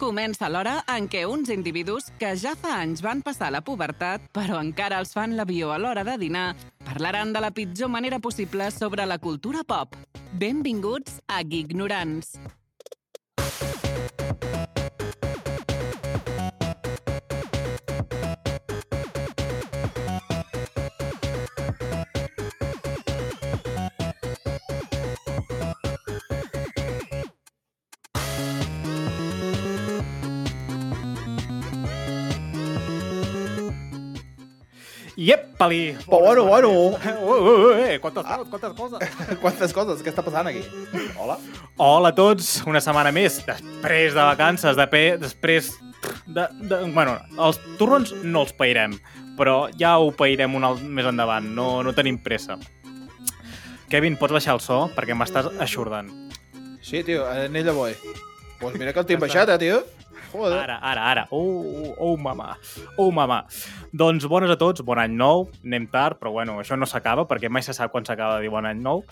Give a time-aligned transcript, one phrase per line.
[0.00, 4.58] comença l'hora en què uns individus que ja fa anys van passar la pubertat, però
[4.62, 6.48] encara els fan l'avió a l'hora de dinar,
[6.84, 9.96] parlaran de la pitjor manera possible sobre la cultura pop.
[10.32, 12.34] Benvinguts a Gignorants.
[12.34, 12.63] Iep-pali!
[36.04, 36.70] Però bueno, bueno.
[37.78, 38.40] Eh, quantes, ah.
[38.50, 39.10] quantes coses.
[39.42, 40.62] Quantes coses, què està passant aquí?
[41.18, 41.38] Hola.
[41.76, 45.02] Hola a tots, una setmana més, després de vacances, de pe...
[45.20, 45.72] després
[46.26, 46.80] de, de...
[46.94, 48.96] Bueno, els torrons no els pairem,
[49.38, 52.58] però ja ho pairem un alt més endavant, no, no tenim pressa.
[53.90, 54.84] Kevin, pots baixar el so?
[54.94, 56.08] Perquè m'estàs aixordant.
[56.84, 57.94] Sí, tio, en ella voy.
[58.60, 59.82] Pues mira que el tinc baixat, eh, tio.
[60.34, 60.58] Joder.
[60.58, 61.24] Ara, ara, ara.
[61.30, 62.56] Oh, oh, mama.
[62.98, 63.44] Oh, mama.
[63.94, 65.46] Doncs bones a tots, bon any nou.
[65.62, 68.50] Anem tard, però bueno, això no s'acaba, perquè mai se sap quan s'acaba de dir
[68.52, 69.04] bon any nou.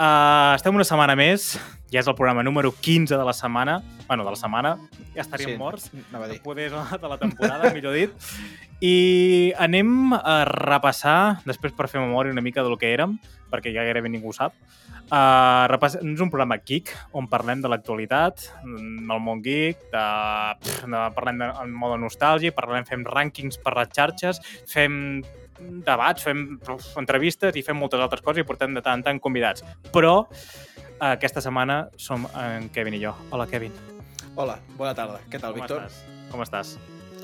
[0.00, 1.58] Uh, estem una setmana més,
[1.92, 3.82] ja és el programa número 15 de la setmana.
[4.08, 4.70] bueno, de la setmana,
[5.14, 5.90] ja estaríem Sí, morts.
[6.12, 6.40] a dir.
[6.42, 8.10] Poder de la temporada, millor dit.
[8.80, 13.18] I anem a repassar, després per fer memòria una mica del que érem,
[13.52, 14.54] perquè ja gairebé ningú ho sap.
[15.12, 15.98] Uh, repass...
[16.00, 20.06] És un programa geek on parlem de l'actualitat, del món geek, de...
[20.64, 21.04] pff, de...
[21.14, 21.50] parlem de...
[21.60, 25.20] en mode nostàlgia, parlem, fem rànquings per les xarxes, fem
[25.86, 26.44] debats, fem
[27.00, 29.64] entrevistes i fem moltes altres coses i portem de tant en tant convidats.
[29.94, 33.14] Però uh, aquesta setmana som en Kevin i jo.
[33.30, 33.74] Hola, Kevin.
[34.36, 35.20] Hola, bona tarda.
[35.30, 35.84] Què tal, Com Víctor?
[35.86, 36.30] estàs?
[36.30, 36.74] Com estàs?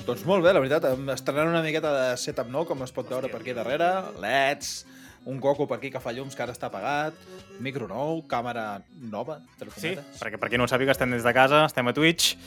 [0.07, 0.85] Doncs molt bé, la veritat.
[1.15, 3.89] Estrenant una miqueta de setup nou, com es pot veure per aquí darrere.
[4.21, 4.85] LEDs,
[5.27, 7.15] un coco per aquí que fa llums que ara està apagat,
[7.63, 11.33] micro nou, càmera nova, entre Sí, perquè per qui no ho sàpiga, estem des de
[11.35, 12.37] casa, estem a Twitch.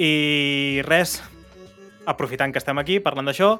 [0.00, 1.18] I res,
[2.08, 3.56] aprofitant que estem aquí parlant d'això,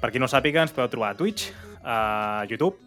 [0.00, 1.50] per qui no sàpiga, ens podeu trobar a Twitch,
[1.84, 2.78] a YouTube,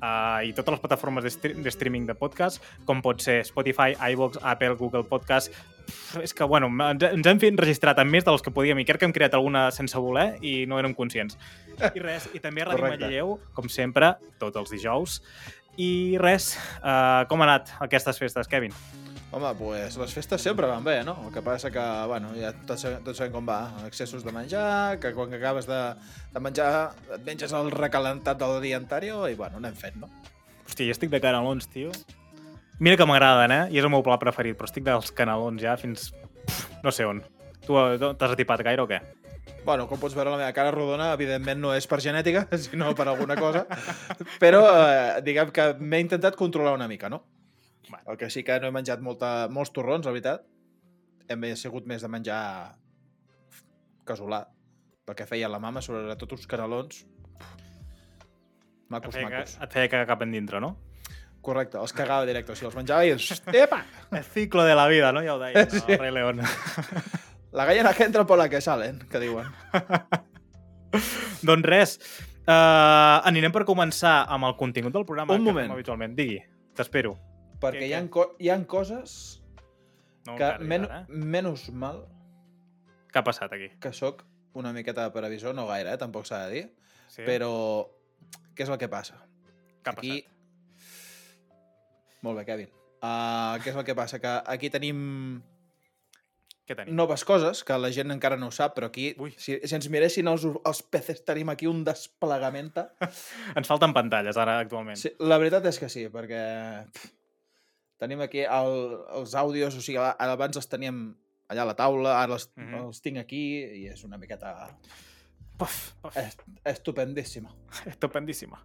[0.00, 4.42] a, i totes les plataformes de, de streaming de podcast, com pot ser Spotify, iVoox,
[4.42, 5.52] Apple, Google Podcast...
[5.84, 8.86] Pff, és que, bueno, ens, ens hem fet registrat en més dels que podíem i
[8.88, 11.36] crec que hem creat alguna sense voler i no érem conscients.
[11.76, 12.88] I res, i també a Ràdio.
[12.88, 15.20] Manlleu, com sempre, tots els dijous.
[15.76, 18.72] I res, uh, com ha anat aquestes festes, Kevin?
[19.34, 21.16] Home, pues les festes sempre van bé, no?
[21.26, 23.56] El que passa que, bueno, ja tots, tots sabem com va.
[23.88, 25.80] Excessos de menjar, que quan acabes de,
[26.30, 26.68] de menjar
[27.16, 30.12] et menges el recalentat del dia anterior i, bueno, anem fent, no?
[30.68, 31.90] Hòstia, jo estic de canelons, tio.
[32.78, 33.60] Mira que m'agraden, eh?
[33.74, 36.12] I és el meu pla preferit, però estic dels canelons ja fins...
[36.86, 37.24] No sé on.
[37.66, 39.02] Tu eh, t'has atipat gaire o què?
[39.66, 43.10] Bueno, com pots veure, la meva cara rodona, evidentment, no és per genètica, sinó per
[43.10, 43.66] alguna cosa.
[44.38, 47.24] Però, eh, diguem que m'he intentat controlar una mica, no?
[47.94, 48.12] Bueno.
[48.12, 50.44] El que sí que no he menjat molta, molts torrons, la veritat.
[51.30, 52.40] Hem sigut més de menjar
[54.04, 54.42] casolà,
[55.08, 57.04] perquè feia la mama, sobretot uns canelons.
[57.04, 59.54] Et Macos, feia, que, macos.
[59.64, 60.74] et feia cagar cap endintre, no?
[61.44, 62.52] Correcte, els cagava directe.
[62.52, 63.14] O sigui, els menjava i...
[63.16, 63.80] els- Epa!
[64.16, 65.22] El ciclo de la vida, no?
[65.24, 65.80] Ja ho deia, Sí.
[65.88, 66.40] el Rei León.
[67.52, 69.46] La gallina que entra por la que salen, que diuen.
[71.48, 71.96] doncs res,
[72.46, 75.34] uh, anirem per començar amb el contingut del programa.
[75.34, 75.68] Un que moment.
[75.68, 76.14] fem Habitualment.
[76.18, 76.38] Digui,
[76.76, 77.16] t'espero.
[77.64, 79.16] Perquè Què, hi ha, co hi ha coses
[80.28, 81.02] No que, men eh?
[81.08, 82.04] menys mal
[83.12, 83.70] Què ha passat aquí?
[83.80, 84.22] que sóc
[84.54, 85.98] una miqueta de previsor, no gaire, eh?
[85.98, 86.64] tampoc s'ha de dir,
[87.10, 87.22] Sí?
[87.26, 87.50] però
[88.54, 89.16] què és el que passa?
[89.82, 90.12] Què ha Aquí...
[90.22, 90.30] passat?
[92.24, 92.70] Molt bé, Kevin.
[93.04, 94.20] Uh, què és el que passa?
[94.22, 95.42] Que aquí tenim
[96.64, 96.94] Què tenim?
[96.96, 99.34] noves coses que la gent encara no ho sap, però aquí, Ui.
[99.36, 102.70] si, si ens miressin els, els PCs, tenim aquí un desplegament.
[103.58, 104.96] Ens falten pantalles ara, actualment.
[104.96, 106.40] Sí, la veritat és que sí, perquè
[106.88, 107.10] pff,
[108.04, 108.78] tenim aquí el,
[109.18, 111.02] els àudios, o sigui, ara abans els teníem
[111.48, 112.86] allà a la taula, ara els, Mhm.
[112.86, 113.42] els tinc aquí
[113.82, 114.54] i és una miqueta
[115.58, 116.16] Puf, puf.
[116.18, 117.50] est estupendíssima.
[117.92, 118.58] Estupendíssima.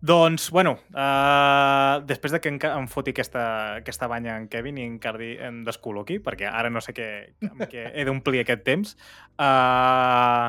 [0.00, 3.42] Doncs, bueno, uh, després de que em foti aquesta,
[3.82, 7.08] aquesta banya en Kevin i encardi, em descol·loqui, perquè ara no sé què,
[7.50, 8.94] amb què he d'omplir aquest temps,
[9.36, 10.48] uh,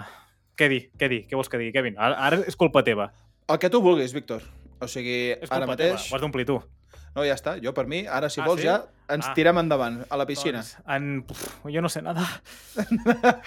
[0.56, 2.00] què dir, què dir, què vols que digui, Kevin?
[2.00, 3.10] Ara, ara és culpa teva.
[3.52, 4.46] El que tu vulguis, Víctor.
[4.80, 5.98] O sigui, És ara mateix...
[5.98, 6.62] teva, ho has d'omplir tu.
[7.16, 7.58] No, ja està.
[7.64, 8.68] Jo, per mi, ara, si Ah, vols, sí?
[8.68, 9.34] ja ens Ah.
[9.36, 10.62] tirem endavant, a la piscina.
[10.64, 12.24] Doncs, en, puf, jo no sé nada.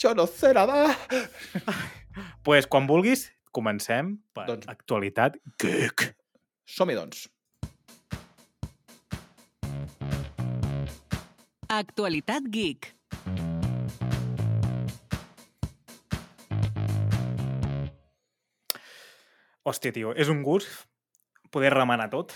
[0.00, 0.96] Jo no sé nada!
[2.42, 6.14] pues, quan vulguis, comencem per Doncs- actualitat geek.
[6.66, 7.28] Som-hi, doncs.
[11.68, 12.92] Actualitat Geek.
[19.64, 20.68] Hòstia, tio, és un gust
[21.54, 22.34] poder remenar tot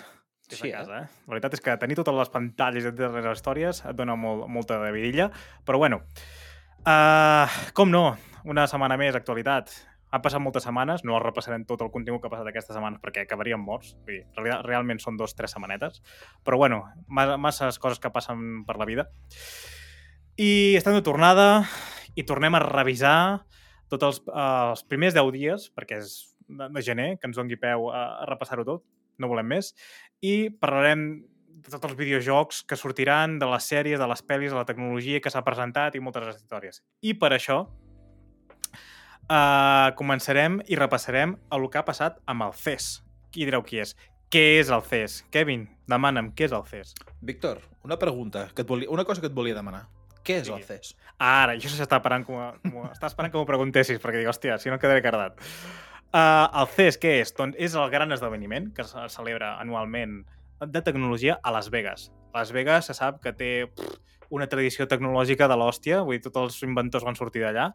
[0.48, 1.22] Sí, a casa, eh?
[1.26, 4.78] La veritat és que tenir totes les pantalles de les històries et dona molt, molta
[4.80, 5.28] de vidilla.
[5.68, 6.00] Però bueno,
[6.86, 8.16] uh, com no,
[8.48, 9.74] una setmana més, actualitat.
[10.08, 13.26] Han passat moltes setmanes, no repassarem tot el contingut que ha passat aquestes setmanes perquè
[13.26, 13.92] acabaríem morts.
[14.06, 16.00] Vull dir, real, realment són dos, tres setmanetes.
[16.48, 19.10] Però bueno, ma- masses coses que passen per la vida.
[20.40, 21.66] I estem de tornada
[22.16, 23.44] i tornem a revisar
[23.92, 26.14] tots els, uh, els primers 10 dies, perquè és
[26.48, 28.84] de, de gener, que ens doni peu a, a repassar-ho tot,
[29.18, 29.74] no volem més,
[30.24, 31.10] i parlarem
[31.58, 35.20] de tots els videojocs que sortiran, de les sèries, de les pel·lis, de la tecnologia
[35.20, 36.82] que s'ha presentat i moltes històries.
[37.02, 37.58] I per això
[39.28, 43.02] uh, començarem i repassarem el que ha passat amb el CES.
[43.34, 43.94] Qui direu qui és?
[44.32, 45.22] Què és el CES?
[45.34, 46.94] Kevin, demana'm, què és el CES?
[47.24, 49.86] Víctor, una pregunta, que et volia, una cosa que et volia demanar.
[50.24, 50.66] Què és el Digui.
[50.68, 50.94] CES?
[51.24, 54.28] Ara, jo s'està esperant com, a, com a, està esperant que m'ho preguntessis, perquè dic,
[54.28, 55.40] hòstia, si no quedaré cardat.
[56.08, 57.34] Uh, el CES, què és?
[57.36, 60.22] Doncs és el gran esdeveniment que se celebra anualment
[60.64, 62.10] de tecnologia a Las Vegas.
[62.32, 63.98] Las Vegas se sap que té pff,
[64.32, 67.68] una tradició tecnològica de l'hòstia, vull dir, tots els inventors van sortir d'allà.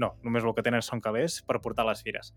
[0.00, 2.32] No, només el que tenen són calés per portar les fires.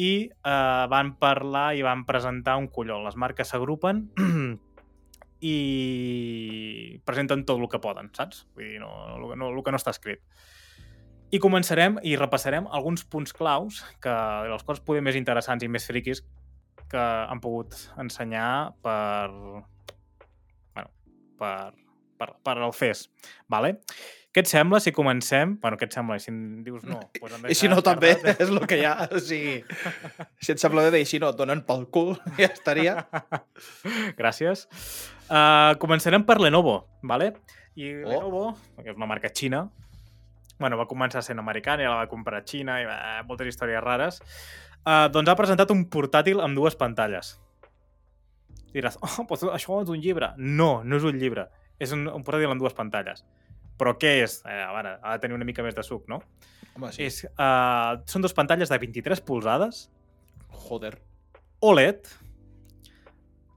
[0.00, 3.02] I uh, van parlar i van presentar un colló.
[3.04, 4.06] Les marques s'agrupen
[5.44, 8.46] i presenten tot el que poden, saps?
[8.56, 10.24] Vull dir, no, el, no, el que no està escrit.
[11.34, 14.14] I començarem i repassarem alguns punts claus que,
[14.48, 16.22] dels quals poder més interessants i més friquis
[16.90, 19.30] que han pogut ensenyar per,
[20.76, 20.90] bueno,
[21.40, 21.72] per,
[22.20, 23.08] per, per el FES.
[23.50, 23.72] Vale?
[24.34, 25.56] Què et sembla si comencem?
[25.62, 26.16] Bueno, què et sembla?
[26.22, 28.94] Si em dius no, em I si no, també, és el que hi ha.
[29.14, 29.60] O sigui,
[30.42, 32.96] si et sembla bé, i si no, et donen pel cul, ja estaria.
[34.20, 34.66] Gràcies.
[35.28, 37.32] Uh, començarem per Lenovo, vale?
[37.74, 38.10] I Oh.
[38.10, 38.44] Lenovo,
[38.78, 39.64] que és una marca xina,
[40.58, 42.98] bueno, va començar sent americana i la va comprar a Xina i va,
[43.28, 44.20] moltes històries rares,
[44.84, 47.34] uh, doncs ha presentat un portàtil amb dues pantalles.
[48.74, 50.32] Diràs, oh, pues això és un llibre.
[50.38, 51.48] No, no és un llibre.
[51.78, 53.24] És un, un portàtil amb dues pantalles.
[53.78, 54.40] Però què és?
[54.46, 56.20] Eh, a veure, ha de tenir una mica més de suc, no?
[56.74, 57.06] Home, sí.
[57.06, 59.88] És, uh, són dues pantalles de 23 polzades,
[60.54, 61.02] Joder.
[61.60, 62.06] OLED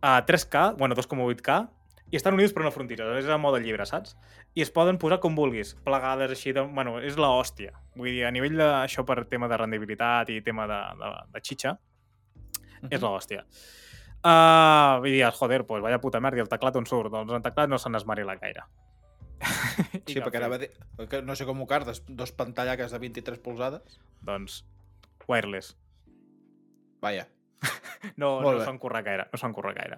[0.01, 1.69] a 3K, bueno, 2,8K,
[2.11, 4.15] i estan units per una frontera, és a mode llibre, saps?
[4.55, 7.73] I es poden posar com vulguis, plegades així, de, bueno, és la hòstia.
[7.97, 11.75] Vull dir, a nivell d'això per tema de rendibilitat i tema de, de, de xitxa,
[12.89, 13.43] és la hòstia.
[14.17, 17.11] Uh, vull dir, joder, pues vaya puta merda, i el teclat on surt?
[17.13, 18.63] Doncs el teclat no se n'esmarila gaire.
[19.43, 20.79] I Sí, què perquè han anava a fet?
[20.97, 21.07] dir...
[21.11, 23.99] Que no sé com ho cardes, dos pantallaques de 23 polzades.
[24.25, 24.63] Doncs
[25.27, 25.75] wireless.
[27.03, 27.27] Vaja.
[28.21, 29.97] No, Molt no s'han currat gaire, no s'han currat gaire.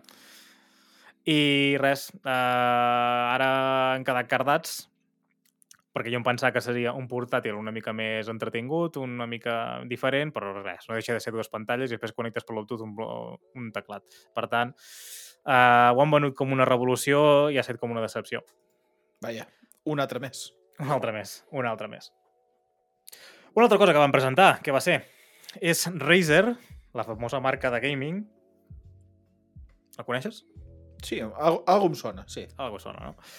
[1.30, 3.50] I res, uh, ara
[3.96, 4.80] han quedat cardats
[5.94, 10.31] perquè jo em pensava que seria un portàtil una mica més entretingut, una mica diferent,
[10.31, 12.94] però res, no deixa de ser dues pantalles i després connectes per Bluetooth un,
[13.58, 14.06] un teclat.
[14.36, 14.72] Per tant,
[15.44, 18.46] uh, ho han venut com una revolució i ha estat com una decepció.
[19.26, 19.50] Vaja.
[19.90, 20.50] Un altre més.
[20.80, 22.14] Un altre més, un altre més.
[23.58, 25.02] Una altra cosa que van presentar, què va ser?
[25.60, 26.46] És Razer,
[26.96, 28.22] la famosa marca de gaming.
[29.98, 30.46] La coneixes?
[31.04, 32.46] Sí, algo, em sona, sí.
[32.57, 33.30] Algo sona, no?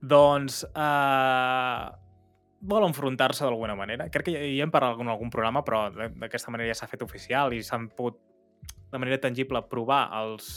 [0.00, 1.90] Doncs eh,
[2.60, 4.08] vol enfrontar-se d'alguna manera.
[4.12, 7.04] Crec que ja, ja hem parlat en algun programa, però d'aquesta manera ja s'ha fet
[7.06, 8.20] oficial i s'han pogut
[8.90, 10.50] de manera tangible provar els,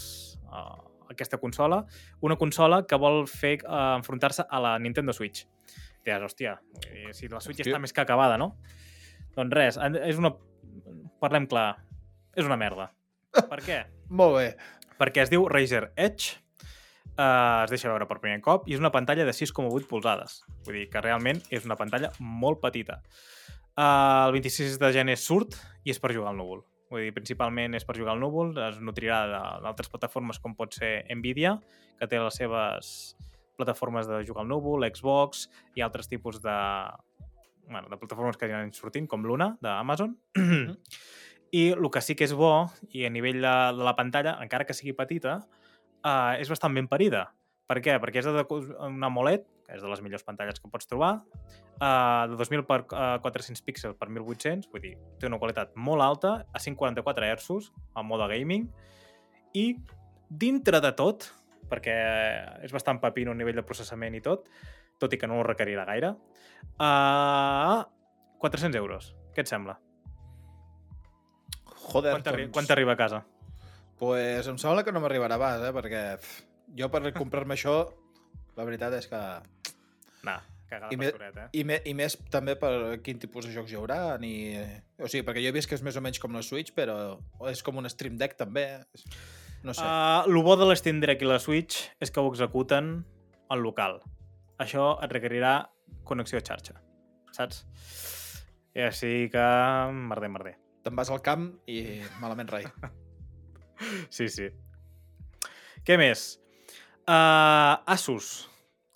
[0.49, 0.79] uh,
[1.13, 1.83] aquesta consola.
[2.21, 5.45] Una consola que vol fer uh, enfrontar-se a la Nintendo Switch.
[6.03, 6.57] Diràs, hòstia,
[7.15, 7.71] si la Switch Hòstia.
[7.71, 8.53] està més que acabada, no?
[9.37, 10.33] Doncs res, és una...
[11.23, 11.69] Parlem clar,
[12.35, 12.89] és una merda.
[13.33, 13.83] Per què?
[14.19, 14.47] Molt bé.
[14.99, 16.42] perquè es diu Razer Edge,
[17.17, 20.41] uh, es deixa veure per primer cop, i és una pantalla de 6,8 polzades.
[20.65, 23.01] Vull dir que realment és una pantalla molt petita.
[23.73, 26.63] Uh, el 26 de gener surt i és per jugar al núvol.
[26.93, 29.23] Vull dir, principalment és per jugar al núvol, es nutrirà
[29.63, 31.55] d'altres plataformes com pot ser Nvidia,
[31.97, 33.15] que té les seves
[33.57, 36.53] plataformes de jugar al núvol, Xbox i altres tipus de,
[37.69, 40.15] bueno, de plataformes que ja han sortint, com Luna, d'Amazon.
[41.53, 44.65] I el que sí que és bo, i a nivell de, de la pantalla, encara
[44.65, 45.39] que sigui petita,
[46.03, 47.27] uh, és bastant ben parida.
[47.69, 47.95] Per què?
[48.03, 48.43] Perquè és de
[48.83, 51.13] una AMOLED, que és de les millors pantalles que pots trobar,
[51.79, 56.03] uh, de 2000 per uh, 400 píxels per 1800, vull dir, té una qualitat molt
[56.03, 58.67] alta, a 144 Hz, en mode gaming,
[59.55, 59.69] i
[60.29, 61.29] dintre de tot,
[61.71, 61.95] perquè
[62.65, 64.49] és bastant pepino a nivell de processament i tot,
[64.99, 66.13] tot i que no ho requerirà gaire,
[66.77, 67.79] uh,
[68.43, 69.13] 400 euros.
[69.33, 69.79] Què et sembla?
[71.87, 72.67] Joder, t'arri- doncs...
[72.67, 73.23] T'arriba a casa?
[73.99, 75.73] Pues em sembla que no m'arribarà a bas, eh?
[75.75, 76.41] Perquè pff,
[76.79, 77.77] jo per comprar-me això,
[78.57, 79.21] la veritat és que...
[80.23, 81.47] Nah, cagada I me- eh?
[81.59, 82.73] I, me, I més també per
[83.05, 84.33] quin tipus de jocs hi haurà, ni...
[84.99, 87.17] O sigui, perquè jo he vist que és més o menys com la Switch, però
[87.51, 88.65] és com un Stream Deck també.
[89.63, 89.83] No sé.
[89.85, 92.97] Uh, el bo de l'Steam Deck i la Switch és que ho executen
[93.53, 94.01] al local.
[94.63, 95.53] Això et requerirà
[96.07, 96.75] connexió a xarxa,
[97.35, 97.63] saps?
[98.73, 99.45] I així que...
[100.09, 100.55] merder, merder.
[100.83, 102.65] Te'n vas al camp i malament rai.
[104.09, 104.49] Sí, sí.
[105.83, 106.39] Què més?
[107.07, 108.49] Uh, Asus.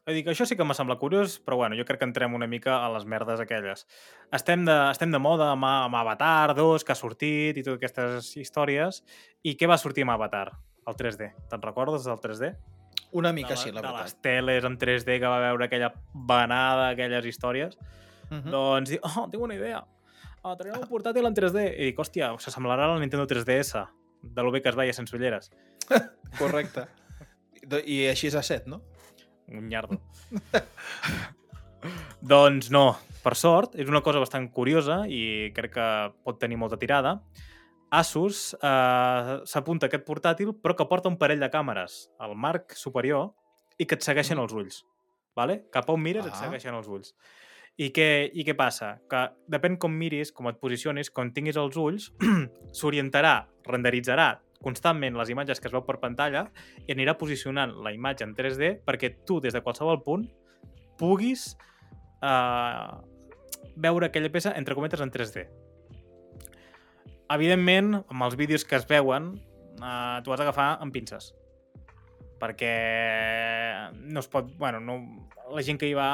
[0.08, 2.32] Vull dir que això sí que m'ha semblat curiós, però bueno, jo crec que entrem
[2.38, 3.84] una mica a les merdes aquelles.
[4.32, 8.30] Estem de, estem de moda amb, amb Avatar 2, que ha sortit, i totes aquestes
[8.40, 9.02] històries.
[9.44, 10.46] I què va sortir amb Avatar?
[10.88, 11.28] El 3D.
[11.52, 12.54] Te'n recordes del 3D?
[13.20, 14.22] Una mica de, sí, la de les veritat.
[14.24, 17.76] teles en 3D que va veure aquella banada, aquelles històries.
[18.30, 18.52] Mhm.
[18.52, 19.84] Doncs dic, oh, tinc una idea.
[20.44, 21.68] Oh, traurem un portàtil en 3D.
[21.76, 23.84] I dic, hòstia, s'assemblarà al Nintendo 3DS,
[24.22, 25.52] de lo bé que es veia sense ulleres.
[26.40, 26.88] Correcte.
[27.86, 28.82] I així s'ha set, no?
[29.52, 30.00] Un nyardo.
[32.22, 32.86] doncs no,
[33.24, 35.88] per sort, és una cosa bastant curiosa i crec que
[36.26, 37.18] pot tenir molta tirada.
[37.92, 42.76] Asus eh, s'apunta a aquest portàtil, però que porta un parell de càmeres al marc
[42.76, 43.30] superior
[43.80, 44.82] i que et segueixen els ulls.
[45.38, 45.62] Vale?
[45.72, 46.42] Cap a on mires et Ah.
[46.42, 47.14] segueixen els ulls.
[47.78, 48.96] I què, I què passa?
[49.10, 52.10] Que depèn com miris, com et posicionis, quan tinguis els ulls,
[52.80, 53.36] s'orientarà,
[53.70, 54.32] renderitzarà
[54.64, 56.48] constantment les imatges que es veu per pantalla
[56.88, 60.26] i anirà posicionant la imatge en 3D perquè tu, des de qualsevol punt,
[60.98, 61.52] puguis
[62.26, 62.90] eh,
[63.78, 65.46] veure aquella peça, entre cometes, en 3D.
[67.34, 69.36] Evidentment, amb els vídeos que es veuen,
[69.78, 71.34] eh, t'ho has d'agafar amb pinces.
[72.42, 72.74] Perquè
[73.98, 74.50] no es pot...
[74.58, 74.98] Bueno, no,
[75.54, 76.10] la gent que hi va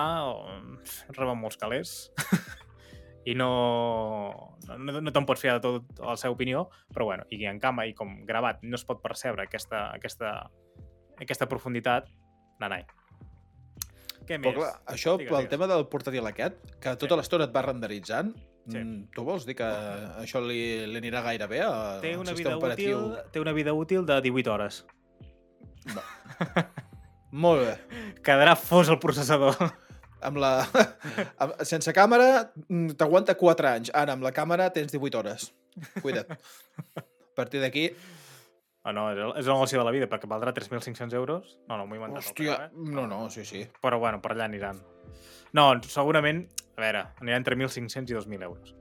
[1.16, 1.94] reben molts calés
[3.30, 3.50] i no,
[4.68, 7.86] no, no te'n pots fiar de tot la seva opinió, però bueno, i en cama
[7.88, 10.34] i com gravat no es pot percebre aquesta, aquesta,
[11.24, 12.10] aquesta profunditat,
[12.60, 12.84] nanai.
[14.28, 14.50] Què més?
[14.50, 15.50] Però clar, això, Digues, pel digues.
[15.52, 18.78] tema del portàtil aquest, que tota l'estona et va renderitzant, Sí.
[18.80, 19.66] mm, tu vols dir que
[20.22, 22.98] això li, li anirà gaire bé al té una, vida operatiu?
[23.10, 24.86] útil, té una vida útil de 18 hores.
[27.34, 28.02] Molt bé.
[28.26, 29.58] Quedarà fos el processador.
[30.24, 30.52] Amb la...
[31.42, 32.28] amb, sense càmera
[32.68, 33.94] mm, t'aguanta 4 anys.
[33.98, 35.48] Ara, amb la càmera tens 18 hores.
[36.04, 36.36] Cuida't.
[37.00, 37.88] A partir d'aquí...
[38.84, 41.54] Ah, no, és el, negoci de la vida, perquè valdrà 3.500 euros.
[41.70, 42.20] No, no, m'ho he inventat.
[42.20, 42.92] Hòstia, preu, eh?
[42.92, 43.64] no, no, sí, sí.
[43.82, 44.82] Però bueno, per allà aniran.
[45.56, 46.44] No, segurament,
[46.76, 48.76] a veure, anirà entre 1.500 i 2.000 euros.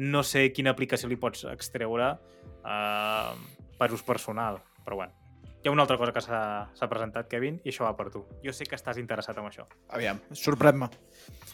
[0.00, 3.36] No sé quina aplicació li pots extreure uh,
[3.76, 5.25] per ús personal, però bueno.
[5.62, 8.22] Hi ha una altra cosa que s'ha presentat, Kevin, i això va per tu.
[8.44, 9.64] Jo sé que estàs interessat en això.
[9.96, 10.88] Aviam, sorprèn-me.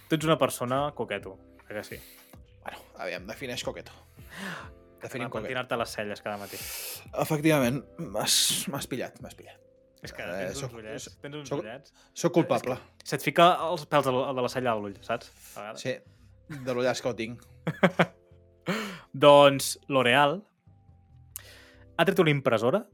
[0.08, 1.98] Tu ets una persona coqueto, eh que sí?
[2.62, 3.92] Bueno, aviam, defineix coqueto.
[5.02, 5.48] Definim coqueto.
[5.48, 6.56] tirar-te les celles cada matí.
[7.24, 9.58] Efectivament, m'has pillat, m'has pillat.
[10.02, 11.92] És que Eh, tens uns soc- ullets, tens uns soc- ullets.
[12.12, 12.76] Sóc culpable.
[13.04, 15.30] Se't fica els pèls de, la- de la cella a l'ull, saps?
[15.56, 15.74] A.
[15.76, 15.94] Sí,
[16.48, 17.42] de l'ullaç que ho tinc.
[19.12, 20.42] Doncs L'Oreal
[21.96, 22.84] ha tret una impressora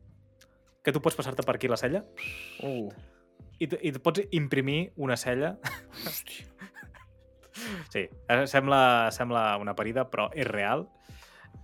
[0.84, 2.04] que tu pots passar-te per aquí la cella
[2.62, 2.88] Uh,
[3.60, 5.56] i, i et pots imprimir una cella.
[6.06, 6.46] hòstia.
[7.90, 10.86] Sí, eh, sembla, sembla una parida, però és real.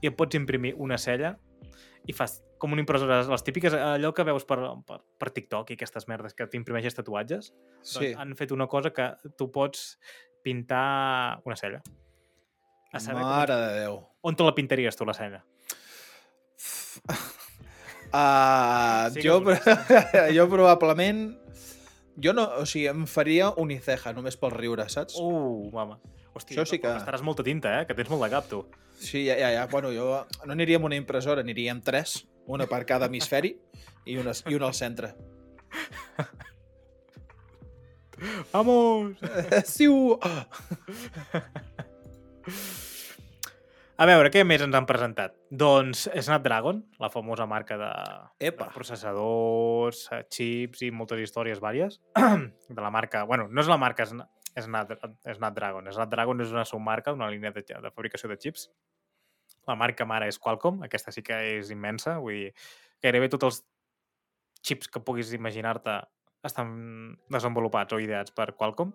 [0.03, 1.37] I et pots imprimir una cella
[2.07, 5.75] i fas com una impressora, les típiques, allò que veus per, per, per TikTok i
[5.79, 7.53] aquestes merdes que t'imprimeixes tatuatges.
[7.83, 9.99] Sí, Doncs han fet una cosa que tu pots
[10.43, 11.81] pintar una cella.
[12.95, 14.01] A saber com- mare de Déu.
[14.23, 15.45] on te la pintaries tu, la cella?
[18.15, 19.41] Uh, Sí jo,
[20.37, 21.33] jo probablement...
[22.23, 25.17] Jo no, o sigui, em faria uniceja, només pel riure, saps?
[25.19, 25.97] Uh, mama.
[26.35, 27.87] Hòstia, Això sí que- estaràs molta tinta, eh?
[27.89, 28.61] Que tens molt de cap, tu.
[29.03, 29.65] Sí, ja, ja, ja.
[29.67, 33.57] Bueno, jo no aniria amb una impressora, aniria amb tres, una per cada hemisferi
[34.07, 35.11] i una, i una al centre.
[38.53, 39.17] Vamos!
[39.75, 40.21] Siu!
[43.95, 45.37] A veure, què més ens han presentat?
[45.55, 47.91] Doncs Snapdragon, la famosa marca de,
[48.49, 48.67] Epa.
[48.67, 53.23] de processadors, eh, chips i moltes històries vàries de la marca...
[53.29, 54.27] Bueno, no és la marca Sna-
[54.59, 54.97] Snap,
[55.37, 55.87] Snapdragon.
[55.95, 58.67] Snapdragon és una submarca, una línia de, de fabricació de chips.
[59.71, 62.51] La marca mare és Qualcomm, aquesta sí que és immensa, vull dir,
[63.03, 63.61] gairebé tots els
[64.65, 66.01] chips que puguis imaginar-te
[66.45, 68.91] estan desenvolupats o ideats per Qualcomm.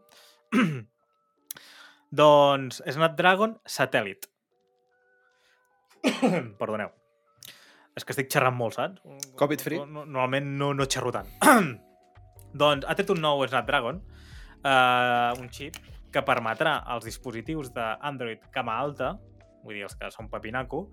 [2.20, 4.27] doncs Snapdragon Satellite.
[6.62, 6.91] Perdoneu.
[7.98, 9.01] És que estic xerrant molt, saps?
[9.39, 9.79] Covid free.
[9.82, 11.29] No, no, normalment no, no xerro tant.
[12.62, 14.01] doncs ha tret un nou Snapdragon,
[14.63, 15.77] uh, un xip
[16.13, 19.13] que permetrà als dispositius d'Android cama alta,
[19.63, 20.86] vull dir, els que són papinaco,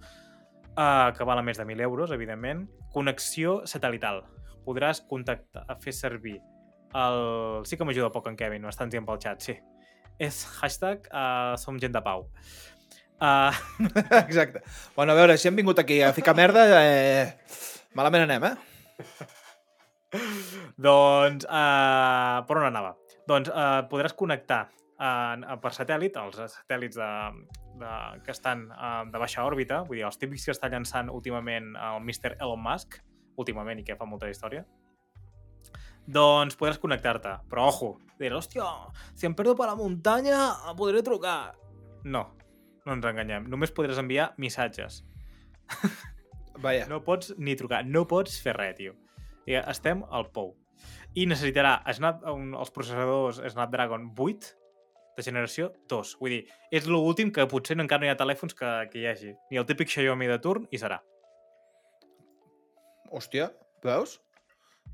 [0.75, 4.25] uh, que valen més de 1.000 euros, evidentment, connexió satelital.
[4.67, 6.37] Podràs contactar, fer servir
[6.97, 7.65] el...
[7.69, 9.57] Sí que m'ajuda poc en Kevin, m'estan dient pel xat, sí.
[10.23, 12.27] És hashtag uh, som gent de pau.
[13.20, 13.52] Uh,
[14.26, 14.62] Exacte.
[14.94, 17.37] Bueno, a veure, si hem vingut aquí a ficar merda, eh...
[17.96, 18.54] malament anem, eh?
[20.76, 22.94] doncs, uh, per on anava?
[23.28, 24.66] Doncs uh, podràs connectar
[25.00, 27.11] uh, per satèl·lit, els satèl·lits de,
[27.80, 27.92] de,
[28.25, 32.02] que estan uh, de baixa òrbita, vull dir, els típics que està llançant últimament el
[32.04, 32.37] Mr.
[32.37, 33.00] Elon Musk,
[33.40, 34.64] últimament i que fa molta història,
[36.06, 37.32] doncs podràs connectar-te.
[37.50, 38.68] Però, ojo, diràs, hòstia,
[39.16, 41.56] si em perdo per la muntanya, podré trucar.
[42.06, 42.36] No,
[42.87, 43.49] no ens enganyem.
[43.50, 45.02] Només podràs enviar missatges.
[46.64, 46.87] Vaja.
[46.88, 48.95] No pots ni trucar, no pots fer res, tio.
[49.47, 50.55] I estem al pou.
[51.16, 54.55] I necessitarà Snap, un, els processadors Snapdragon 8
[55.16, 56.14] de generació 2.
[56.21, 56.43] Vull dir,
[56.75, 59.33] és l'últim que potser encara no hi ha telèfons que, que hi hagi.
[59.50, 61.00] Ni el típic Xiaomi de turn i serà.
[63.12, 63.50] Hòstia,
[63.85, 64.19] veus?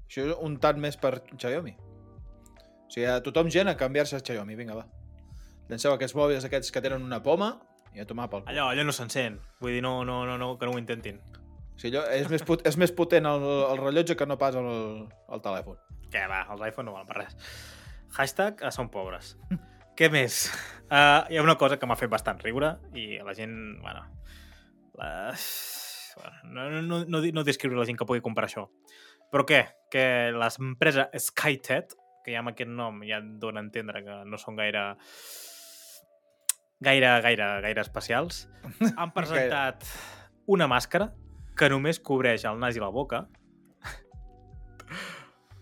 [0.06, 1.74] Això és un tant més per Xiaomi.
[1.74, 4.86] O sigui, a tothom gent a canviar-se a Xiaomi, vinga, va.
[5.70, 7.54] Llanceu aquests mòbils aquests que tenen una poma
[7.94, 8.52] i a tomar pel cul.
[8.52, 9.38] Allò, allò no s'encén.
[9.60, 11.20] Vull dir, no, no, no, no, que no ho intentin.
[11.74, 14.56] O sigui, allò, és, més pot, és més potent el, el rellotge que no pas
[14.58, 14.70] el,
[15.32, 15.78] el telèfon.
[16.12, 17.36] Què va, els iPhone no valen per res.
[18.16, 19.34] Hashtag a són pobres.
[19.96, 20.46] Què més?
[20.88, 24.04] Uh, hi ha una cosa que m'ha fet bastant riure i la gent, bueno...
[25.00, 25.32] La...
[26.18, 28.66] bueno no, no, no, no descriure la gent que pugui comprar això.
[29.32, 29.62] Però què?
[29.92, 30.04] Que
[30.36, 34.60] l'empresa SkyTed, que ja amb aquest nom ja et dona a entendre que no són
[34.60, 34.84] gaire
[36.82, 38.44] gaire, gaire, gaire especials,
[38.98, 39.86] han presentat
[40.50, 41.12] una màscara
[41.58, 43.26] que només cobreix el nas i la boca.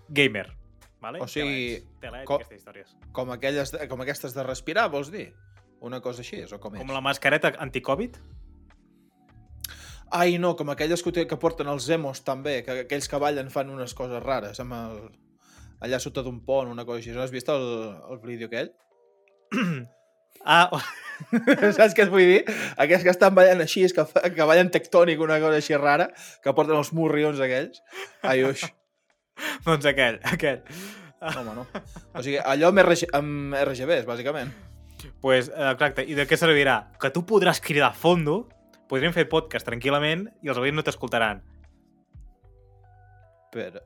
[0.08, 0.48] Gamer.
[1.00, 1.20] Vale?
[1.22, 2.96] O sigui, tela, co- aquestes històries.
[3.16, 5.30] Com, aquelles, com aquestes de respirar, vols dir?
[5.80, 6.82] Una cosa així, o com és?
[6.82, 8.18] Com la mascareta anti-Covid.
[10.12, 13.70] Ai, no, com aquelles que, que porten els emos també, que aquells que ballen fan
[13.70, 14.98] unes coses rares, amb el...
[15.80, 17.14] allà sota d'un pont, una cosa així.
[17.14, 17.64] No has vist el,
[18.10, 18.74] el vídeo aquell?
[20.44, 20.70] Ah,
[21.76, 22.40] Saps què et vull dir?
[22.80, 24.04] Aquells que estan ballant així, que,
[24.36, 26.08] que ballen tectònic, una cosa així rara,
[26.44, 27.82] que porten els morrions aquells.
[28.26, 28.64] Ai, uix.
[29.66, 30.62] doncs aquell, aquell.
[31.20, 31.66] Home, no.
[32.16, 34.54] O sigui, allò amb, RG, amb RGBs, bàsicament.
[35.20, 36.06] pues, eh, exacte.
[36.08, 36.80] I de què servirà?
[37.00, 38.42] Que tu podràs cridar a fondo,
[38.88, 41.44] podríem fer podcast tranquil·lament i els veïns no t'escoltaran.
[43.52, 43.82] Però...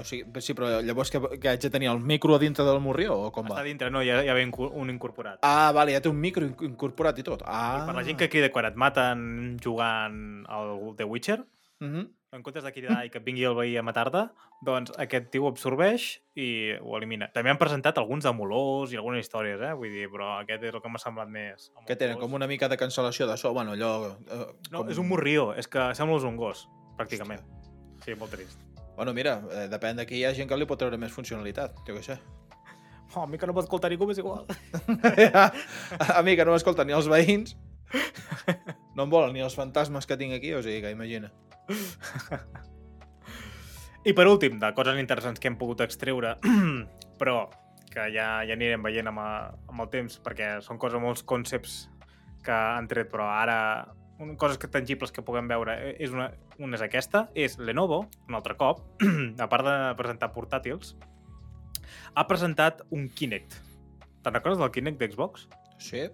[0.00, 2.80] O sigui, sí, però llavors que, que haig de tenir el micro a dintre del
[2.80, 3.62] morrió o com Està va?
[3.62, 4.02] dintre, no?
[4.02, 5.38] Ja, ja ve un incorporat.
[5.42, 7.42] Ah, vale, ja té un micro inc- incorporat i tot.
[7.46, 7.82] Ah.
[7.82, 11.44] I per la gent que crida quan et maten jugant al The Witcher,
[11.80, 12.08] Uh -huh.
[12.32, 14.30] en comptes de cridar i que et vingui el veí a matar-te,
[14.62, 17.30] doncs aquest tio ho absorbeix i ho elimina.
[17.32, 19.72] També han presentat alguns demolors i algunes històries, eh?
[19.74, 21.72] Vull dir, però aquest és el que m'ha semblat més.
[21.86, 24.16] Que tenen com una mica de cancel·lació de so, bueno, allò...
[24.30, 24.88] Eh, No, com...
[24.90, 27.42] és un morrió, és que sembla un gos, pràcticament.
[28.04, 28.58] Sí, molt trist.
[28.96, 31.80] Bueno, mira, eh, depèn de qui hi ha gent que li pot treure més funcionalitat,
[31.86, 32.18] jo què sé.
[33.14, 34.46] Oh, a mi que no pot escoltar ningú m'és igual.
[36.18, 37.54] a mi, que no m'escolten ni els veïns,
[38.94, 41.30] no em volen ni els fantasmes que tinc aquí, o sigui que imagina.
[44.04, 46.36] I per últim, de coses interessants que hem pogut extreure,
[47.20, 47.48] però
[47.90, 49.28] que ja, ja anirem veient amb, a,
[49.70, 51.84] amb el temps, perquè són coses, molts concepts
[52.44, 53.58] que han tret, però ara
[54.18, 58.04] un, coses que tangibles que puguem veure eh, és una, una és aquesta, és Lenovo,
[58.28, 58.82] un altre cop,
[59.44, 60.94] a part de presentar portàtils,
[62.14, 63.58] ha presentat un Kinect.
[64.24, 65.48] Te'n recordes del Kinect d'Xbox?
[65.82, 66.06] Sí,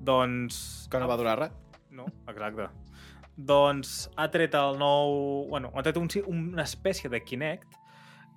[0.00, 0.88] Doncs...
[0.90, 1.54] que no va durar res.
[1.90, 2.68] No, exacte.
[3.36, 5.46] Doncs ha tret el nou...
[5.50, 7.76] Bueno, ha tret un, una espècie de Kinect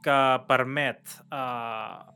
[0.04, 2.08] que permet uh,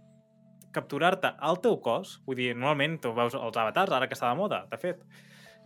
[0.75, 2.17] capturar-te al teu cos.
[2.27, 5.03] Vull dir, normalment tu veus els avatars, ara que està de moda, de fet,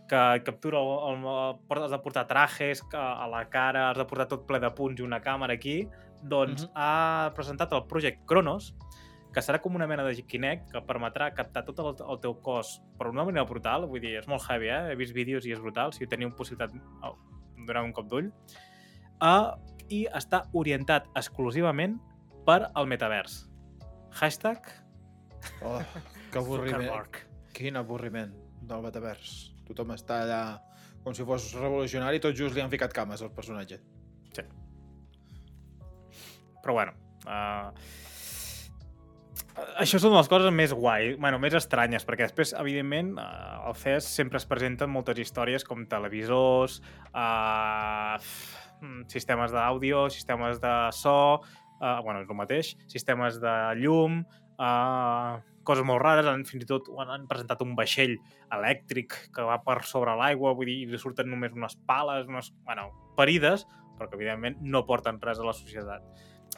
[0.08, 4.04] que captura el, el, el, has de portar trajes que a la cara, has de
[4.08, 5.86] portar tot ple de punts i una càmera aquí.
[6.22, 6.70] Doncs Mhm.
[6.74, 8.74] ha presentat el projecte Kronos,
[9.32, 12.80] que serà com una mena de Kinect que permetrà captar tot el, el teu cos
[12.98, 14.92] per una manera brutal, vull dir, és molt heavy, eh?
[14.92, 16.72] He vist vídeos i és brutal, si teniu possibilitat,
[17.04, 17.14] oh,
[17.66, 18.32] doneu un cop d'ull.
[19.20, 19.52] Uh,
[19.90, 21.98] I està orientat exclusivament
[22.46, 23.44] per al metavers.
[24.20, 24.64] Hashtag
[25.62, 25.78] Oh,
[26.32, 26.82] que avorriment.
[26.82, 27.26] Zuckerberg.
[27.54, 29.54] Quin avorriment del metavers.
[29.68, 30.42] Tothom està allà
[31.04, 33.78] com si fos revolucionari, tot just li han ficat cames al personatge.
[36.62, 36.92] Però bueno,
[37.24, 37.70] uh,
[39.80, 44.10] això són les coses més guai, bueno, més estranyes, perquè després, evidentment, uh, al CES
[44.18, 46.80] sempre es presenten moltes històries com televisors,
[47.14, 48.18] uh,
[49.10, 51.16] sistemes d'àudio, sistemes de so,
[51.78, 54.20] uh, bueno, és el mateix, sistemes de llum,
[54.58, 58.16] uh, coses molt rares, han, fins i tot han, han presentat un vaixell
[58.54, 62.50] elèctric que va per sobre l'aigua, vull dir, i li surten només unes pales, unes,
[62.66, 63.66] bueno, parides,
[63.98, 66.02] però que evidentment no porten res a la societat.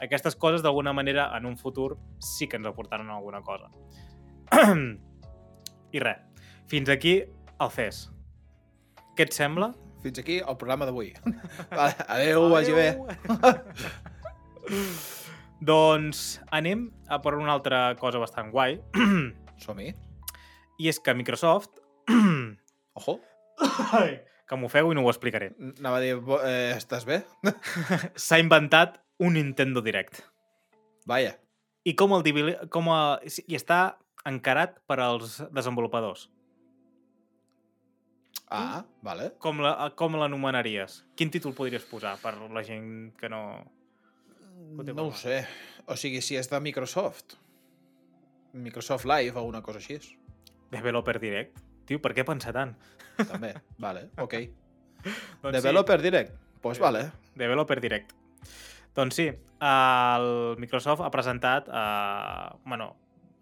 [0.05, 3.69] Aquestes coses, d'alguna manera, en un futur sí que ens aportaran alguna cosa.
[5.97, 6.21] I res,
[6.71, 8.09] fins aquí el CES.
[9.19, 9.73] Què et sembla?
[10.01, 11.13] Fins aquí el programa d'avui.
[12.15, 12.89] adeu, vagi bé.
[15.61, 18.79] doncs anem a per una altra cosa bastant guai,
[19.65, 19.93] Som-hi.
[20.81, 21.81] i és que Microsoft...
[23.01, 23.19] Ojo.
[24.49, 25.53] que m'ofego i no ho explicaré.
[25.79, 27.21] Anava a dir, eh, estàs bé?
[28.17, 30.23] S'ha inventat un Nintendo Direct.
[31.07, 31.37] Vaja.
[31.85, 32.25] I com el
[32.69, 33.21] com a...
[33.47, 36.27] i està encarat per als desenvolupadors.
[38.51, 39.31] Ah, vale.
[39.39, 41.05] Com la- com l'anomenaries?
[41.17, 43.45] Quin títol podries posar per la gent que no...
[44.61, 45.43] No ho sé.
[45.87, 47.37] O sigui, si és de Microsoft.
[48.53, 49.99] Microsoft Live o una cosa així.
[50.71, 51.59] Developer Direct?
[51.89, 52.77] Tio, per què pensar tant?
[53.19, 53.55] També.
[53.85, 54.37] vale, ok.
[55.43, 56.33] Doncs Developer Direct.
[56.33, 56.83] Doncs pues Sí.
[56.83, 57.05] vale.
[57.09, 58.13] Sí, Developer Direct.
[58.95, 61.69] Doncs sí, el Microsoft ha presentat...
[61.69, 62.97] Uh, bueno,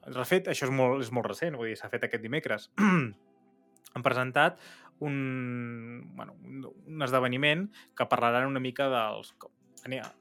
[0.07, 2.71] de fet, això és molt, és molt recent, vull dir, s'ha fet aquest dimecres.
[3.95, 4.61] Han presentat
[5.05, 9.35] un, bueno, un, esdeveniment que parlaran una mica dels...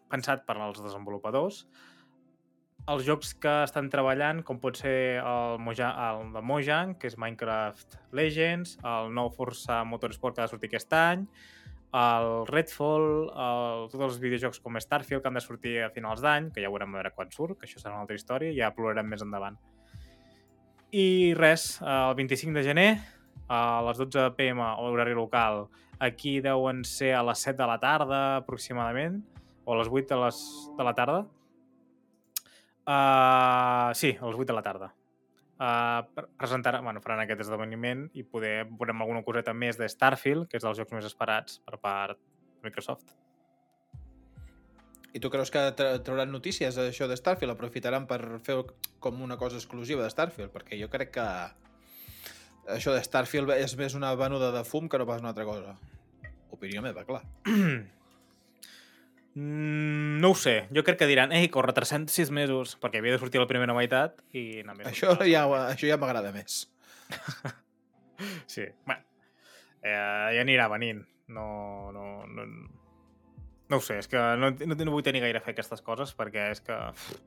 [0.09, 1.65] pensat per als desenvolupadors,
[2.87, 7.17] els jocs que estan treballant, com pot ser el, Moja, el de Mojang, que és
[7.19, 11.25] Minecraft Legends, el nou Forza Motorsport que ha de sortir aquest any,
[11.97, 16.51] el Redfall, el, tots els videojocs com Starfield que han de sortir a finals d'any,
[16.55, 19.07] que ja veurem a veure quan surt, que això serà una altra història, ja plorarem
[19.11, 19.59] més endavant.
[20.95, 22.89] I res, el 25 de gener,
[23.51, 25.65] a les 12 pm, horari local,
[25.99, 29.23] aquí deuen ser a les 7 de la tarda aproximadament,
[29.67, 30.37] o a les 8 de, les,
[30.77, 31.25] de la tarda.
[32.87, 34.93] Uh, sí, a les 8 de la tarda.
[35.59, 40.61] Uh, presentaran, bueno, faran aquest esdeveniment i poder veurem alguna coseta més de Starfield, que
[40.61, 43.11] és dels jocs més esperats per part de Microsoft.
[45.11, 47.57] I tu creus que tra trauran notícies d'això de Starfield?
[47.57, 48.61] Aprofitaran per fer
[49.03, 50.53] com una cosa exclusiva de Starfield?
[50.55, 51.27] Perquè jo crec que
[52.71, 55.75] això de Starfield és més una venuda de fum que no pas una altra cosa.
[56.55, 57.25] Opinió meva, clar.
[59.37, 63.21] Mm, no ho sé, jo crec que diran ei, retrasem sis mesos, perquè havia de
[63.21, 64.87] sortir la primera meitat i més.
[64.89, 66.65] Això ja, això ja m'agrada més.
[68.49, 69.03] Sí, bueno,
[69.85, 69.93] eh,
[70.33, 71.03] ja anirà venint.
[71.29, 72.45] No, no, no,
[73.69, 76.15] no ho sé, és que no, no, no vull tenir gaire fe a aquestes coses
[76.17, 77.19] perquè és que pff,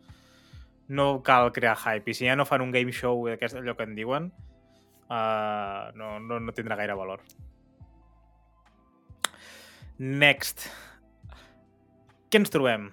[0.90, 3.86] no cal crear hype i si ja no fan un game show d'aquest allò que
[3.86, 7.22] en diuen uh, no, no, no tindrà gaire valor.
[10.00, 10.66] Next.
[12.30, 12.88] Què ens trobem?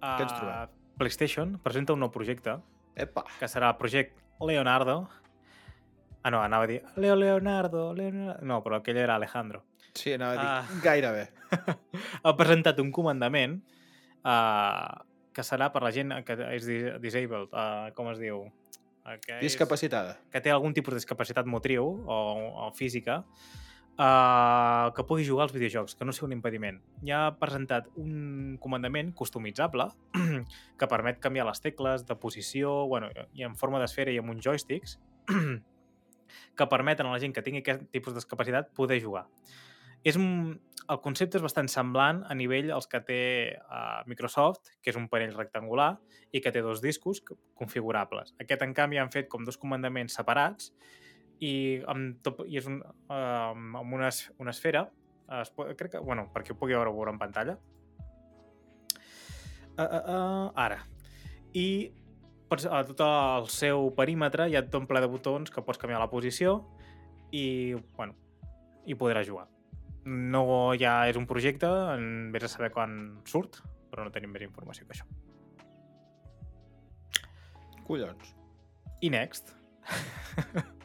[0.00, 0.68] Què ens trobem?
[0.68, 2.58] Uh, PlayStation presenta un nou projecte
[3.00, 3.24] Epa!
[3.40, 4.98] que serà el projecte Leonardo.
[6.22, 8.44] Ah, no, anava a dir Leo Leonardo, Leonardo...
[8.44, 9.62] No, però aquell era Alejandro.
[9.96, 10.80] Sí, anava a dir Ah.
[10.84, 11.28] gairebé.
[12.24, 13.56] ha presentat un comandament
[14.24, 15.00] uh,
[15.32, 18.44] que serà per la gent que és dis- disabled, uh, com es diu?
[19.00, 20.18] Uh, que, és, Discapacitada.
[20.30, 22.20] que té algun tipus de discapacitat motriu o,
[22.66, 23.22] o física
[24.00, 26.80] uh, que pugui jugar als videojocs, que no sigui un impediment.
[27.06, 29.90] Ja ha presentat un comandament customitzable
[30.80, 34.44] que permet canviar les tecles de posició bueno, i en forma d'esfera i amb uns
[34.46, 34.96] joysticks
[36.56, 39.28] que permeten a la gent que tingui aquest tipus de discapacitat poder jugar.
[40.04, 40.58] És un...
[40.90, 43.18] El concepte és bastant semblant a nivell als que té
[43.60, 45.92] uh, Microsoft, que és un panell rectangular
[46.34, 47.20] i que té dos discos
[47.54, 48.32] configurables.
[48.42, 50.72] Aquest, en canvi, han fet com dos comandaments separats
[51.40, 51.52] i,
[51.88, 53.50] amb tot, i és un, uh,
[53.80, 54.86] amb una, una esfera
[55.40, 57.56] es pot, crec que, bueno, perquè ho pugui veure, veure en pantalla
[59.78, 60.80] uh, uh, uh, ara
[61.56, 61.66] i
[62.50, 65.80] pots, a tot el seu perímetre hi ha tot un ple de botons que pots
[65.80, 66.58] canviar la posició
[67.30, 68.16] i, bueno,
[68.86, 69.46] i podràs jugar.
[70.04, 73.60] No ja és un projecte, en vés a saber quan surt,
[73.92, 75.06] però no tenim més informació que això.
[77.86, 78.34] Collons.
[79.02, 79.54] I next.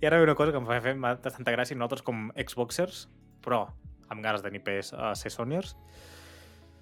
[0.00, 3.06] I ara ve una cosa que em fa fer bastanta gràcia nosaltres com Xboxers,
[3.44, 3.64] però
[4.10, 5.76] amb ganes de ni pes a ser Sonyers.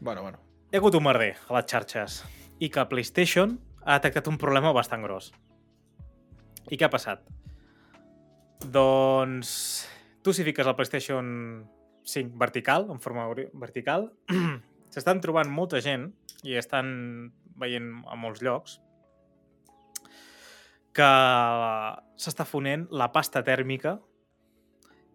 [0.00, 0.40] Bueno, bueno.
[0.70, 2.22] Hi ha hagut un merder a les xarxes
[2.60, 5.30] i que PlayStation ha detectat un problema bastant gros.
[6.68, 7.22] I què ha passat?
[8.64, 9.50] Doncs
[10.24, 11.28] tu si fiques el PlayStation
[12.08, 14.10] 5 vertical, en forma vertical,
[14.92, 16.10] s'estan trobant molta gent
[16.44, 18.78] i estan veient a molts llocs
[20.98, 21.10] que
[22.18, 23.98] s'està fonent la pasta tèrmica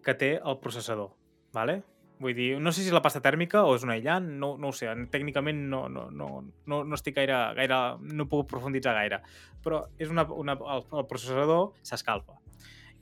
[0.03, 1.11] que té el processador.
[1.55, 1.81] Vale?
[2.23, 4.69] Vull dir, no sé si és la pasta tèrmica o és un aïllant, no, no
[4.71, 6.29] ho sé, tècnicament no, no, no,
[6.71, 9.19] no, no estic gaire, gaire, no puc profunditzar gaire,
[9.65, 12.39] però és una, una, el, el processador s'escalfa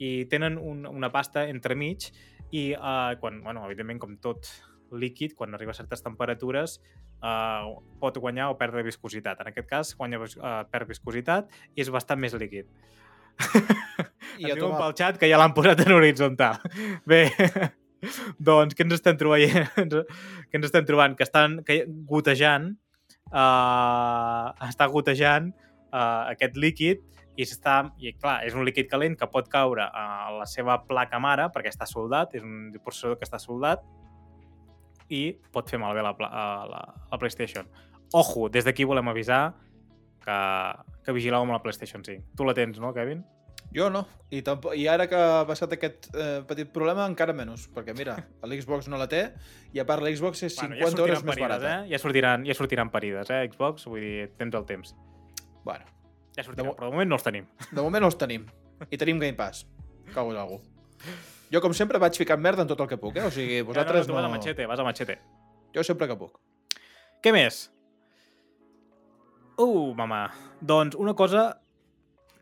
[0.02, 2.08] i tenen un, una pasta entremig
[2.50, 4.48] i uh, quan, bueno, evidentment com tot
[4.92, 6.78] líquid, quan arriba a certes temperatures
[7.22, 9.40] uh, pot guanyar o perdre viscositat.
[9.42, 12.68] En aquest cas, guanya, uh, perd viscositat i és bastant més líquid.
[14.40, 16.60] I jo diuen pel xat que ja l'han posat en horitzontal.
[17.10, 17.24] Bé,
[18.50, 19.72] doncs què ens estem trobant?
[19.78, 21.16] què ens estem trobant?
[21.18, 22.72] Que estan que, gotejant
[23.32, 25.50] uh, està gotejant
[25.92, 27.02] uh, aquest líquid
[27.32, 31.20] i està, i clar, és un líquid calent que pot caure a la seva placa
[31.22, 33.84] mare perquè està soldat, és un processador que està soldat
[35.12, 35.22] i
[35.52, 36.80] pot fer malbé la, pla- a la,
[37.12, 37.68] la PlayStation.
[38.16, 39.52] Ojo, des d'aquí volem avisar
[40.24, 40.38] que,
[41.04, 42.32] que vigileu amb la PlayStation 5.
[42.36, 43.22] Tu la tens, no, Kevin?
[43.72, 44.02] Jo no.
[44.28, 47.68] I, tampoc, I ara que ha passat aquest eh, petit problema, encara menys.
[47.72, 49.22] Perquè, mira, l'Xbox no la té
[49.72, 51.72] i a part l'Xbox és 50 ja euros sortiran més parides, barata.
[51.86, 51.90] eh?
[51.94, 53.86] Ja sortiran, ja sortiran parides, eh, Xbox?
[53.88, 54.94] Vull dir, tens el temps.
[55.64, 55.88] Bueno,
[56.36, 57.48] Ja sortiran, mo- però de moment no els tenim.
[57.70, 58.44] de moment no els tenim.
[58.90, 59.64] I tenim Game Pass.
[60.14, 60.60] Cago en algú.
[61.52, 63.26] Jo, com sempre, vaig ficant merda en tot el que puc, eh?
[63.28, 64.20] O sigui, vosaltres no, no, tu no...
[64.22, 65.18] vas a machete, vas a machete.
[65.76, 66.38] Jo sempre que puc.
[67.22, 67.66] Què més?
[69.60, 70.24] Uh, mama.
[70.64, 71.60] Doncs una cosa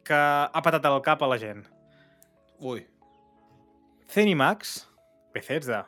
[0.06, 1.64] que ha patat al cap a la gent.
[2.62, 2.84] Ui.
[4.10, 4.76] Zenimax,
[5.34, 5.84] Bethesda,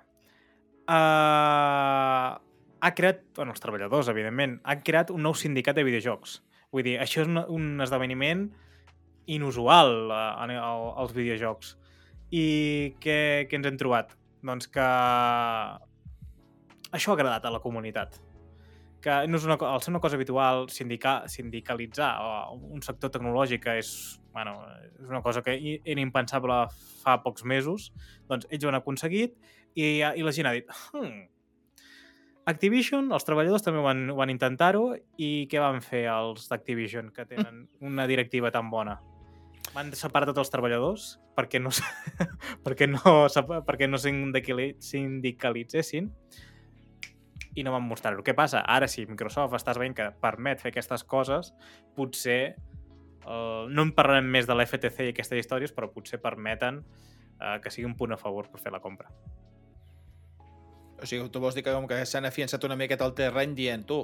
[0.90, 2.32] uh,
[2.82, 6.40] ha creat, bueno, els treballadors, evidentment, han creat un nou sindicat de videojocs.
[6.74, 8.48] Vull dir, això és un, un esdeveniment
[9.30, 11.76] inusual uh, als videojocs.
[12.32, 12.44] I
[13.02, 13.16] què,
[13.48, 14.16] què ens hem trobat?
[14.42, 14.84] Doncs que
[16.92, 18.20] això ha agradat a la comunitat
[19.02, 23.64] que no és una, al ser una cosa habitual sindicar, sindicalitzar o un sector tecnològic
[23.64, 23.90] que és,
[24.32, 24.54] bueno,
[25.02, 26.60] és una cosa que era impensable
[27.02, 27.90] fa pocs mesos,
[28.30, 29.34] doncs ells ho han aconseguit
[29.74, 31.26] i, i la gent ha dit hmm,
[32.52, 37.66] Activision, els treballadors també van, van intentar-ho i què van fer els d'Activision que tenen
[37.82, 38.96] una directiva tan bona?
[39.72, 41.04] Van separar tots els treballadors
[41.36, 41.70] perquè no,
[42.66, 43.00] perquè no,
[43.64, 46.10] perquè no sindicali- sindicalitzessin
[47.56, 48.22] i no van mostrar-ho.
[48.24, 48.62] Què passa?
[48.64, 51.50] Ara sí, Microsoft estàs veient que permet fer aquestes coses,
[51.96, 56.80] potser eh, no en parlarem més de l'FTC i aquestes històries, però potser permeten
[57.40, 59.08] eh, que sigui un punt a favor per fer la compra.
[61.02, 63.84] O sigui, tu vols dir que com que s'han afiançat una miqueta al terreny dient,
[63.88, 63.98] tu,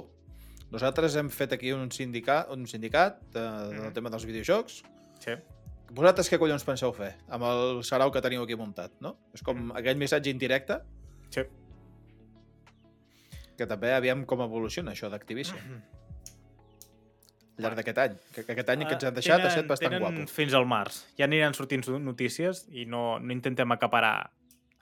[0.73, 3.39] nosaltres hem fet aquí un sindicat, un sindicat de,
[3.71, 3.93] del Mhm.
[3.97, 4.81] tema dels videojocs,
[5.19, 5.33] Sí.
[5.91, 9.15] Vosaltres què collons penseu fer amb el sarau que teniu aquí muntat, no?
[9.33, 10.81] És com aquell missatge indirecte
[11.29, 11.43] Sí.
[13.57, 15.59] que també aviam com evoluciona això d'Activision
[17.59, 18.13] al llarg d'aquest any.
[18.33, 20.27] Que, que aquest any que ens han deixat ha estat bastant tenen guapo.
[20.31, 21.01] fins al març.
[21.19, 24.31] Ja aniran sortint notícies i no, no intentem acaparar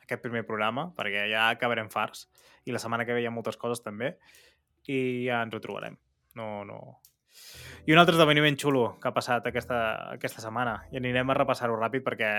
[0.04, 2.28] aquest primer programa, perquè ja acabarem farts.
[2.70, 4.14] I la setmana que ve hi ha moltes coses també.
[4.88, 5.98] I ja ens ho trobarem.
[6.36, 7.00] No, no...
[7.88, 9.78] I un altre esdeveniment xulo que ha passat aquesta,
[10.12, 10.82] aquesta setmana.
[10.92, 12.32] I anirem a repassar-ho ràpid perquè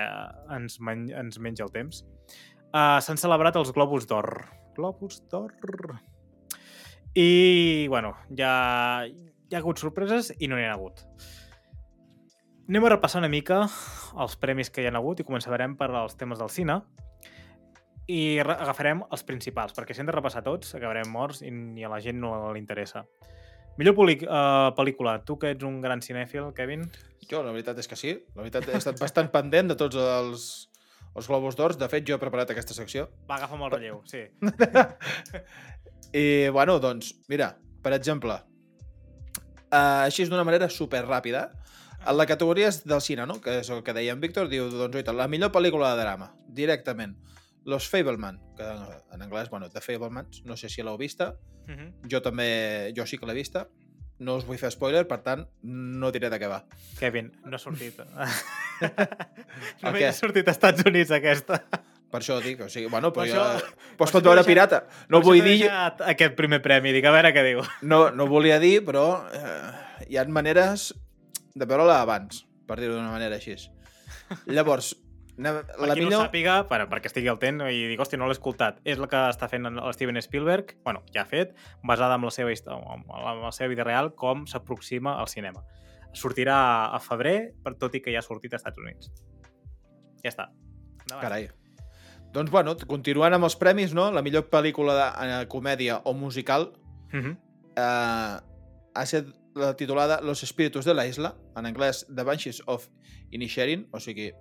[0.53, 2.03] ens, men ens menja el temps.
[2.69, 4.29] Uh, S'han celebrat els Globus d'Or.
[4.77, 5.55] Globus d'Or.
[7.17, 8.51] I, bueno, ja,
[9.09, 11.01] hi ha hagut sorpreses i no n'hi ha hagut.
[12.69, 16.13] Anem a repassar una mica els premis que hi ha hagut i començarem per als
[16.19, 16.75] temes del cine
[18.05, 21.81] i re- agafarem els principals, perquè si hem de repassar tots acabarem morts i ni
[21.85, 23.07] a la gent no li interessa.
[23.77, 25.19] Millor uh, pel·lícula.
[25.25, 26.87] Tu que ets un gran cinèfil, Kevin.
[27.29, 28.15] Jo, la veritat és que sí.
[28.35, 30.49] La veritat, he estat bastant pendent de tots els,
[31.13, 31.77] els Globus d'Ors.
[31.79, 33.07] De fet, jo he preparat aquesta secció.
[33.29, 34.25] Va, agafa'm el relleu, sí.
[36.23, 37.53] I, bueno, doncs, mira,
[37.83, 38.39] per exemple,
[39.69, 41.45] uh, així és d'una manera super ràpida,
[41.99, 43.39] en la categoria és del cine, no?
[43.43, 46.31] que és el que deia en Víctor, diu, doncs, oita, la millor pel·lícula de drama,
[46.47, 47.17] directament.
[47.69, 48.63] Los Fableman, que
[49.13, 51.35] en anglès, bueno, The Fablemans, no sé si l'heu vista,
[51.69, 51.91] Uh -huh.
[52.11, 53.67] jo també, jo sí que l'he vista,
[54.19, 56.63] no us vull fer spoiler, per tant, no diré de què va.
[56.99, 57.99] Kevin, no ha sortit.
[59.83, 61.59] Només ha sortit als Estats Units, aquesta.
[62.09, 63.41] Per això dic, o sigui, bueno, però Per jo...
[63.43, 64.79] això- per pot veure pirata.
[65.09, 65.67] No vull dir...
[65.69, 67.61] Aquest primer premi, dic, a veure què diu.
[67.85, 70.95] No, no volia dir, però eh, hi ha maneres
[71.53, 73.55] de veure-la abans, per dir-ho d'una manera així.
[74.47, 74.95] Llavors,
[75.39, 76.21] anem- Per la qui no millor...
[76.21, 78.79] ho sàpiga, per, perquè estigui al tent i dic, hòstia, no l'he escoltat.
[78.85, 82.31] És la que està fent el Steven Spielberg, bueno, ja ha fet, basada en la
[82.35, 83.07] seva, història, amb
[83.45, 85.63] la, seva vida real, com s'aproxima al cinema.
[86.13, 86.59] Sortirà
[86.95, 89.11] a febrer, per tot i que ja ha sortit als Estats Units.
[90.23, 90.49] Ja està.
[91.05, 91.21] Endavant.
[91.23, 91.49] Carai.
[92.33, 94.11] Doncs, bueno, continuant amb els premis, no?
[94.13, 96.73] La millor pel·lícula de eh, comèdia o musical
[97.11, 97.31] Mhm.
[97.75, 98.37] eh,
[98.93, 99.25] ha estat
[99.55, 102.87] la titulada Los espíritus de la isla, en anglès The Banshees of
[103.31, 104.31] Inisherin, o sigui,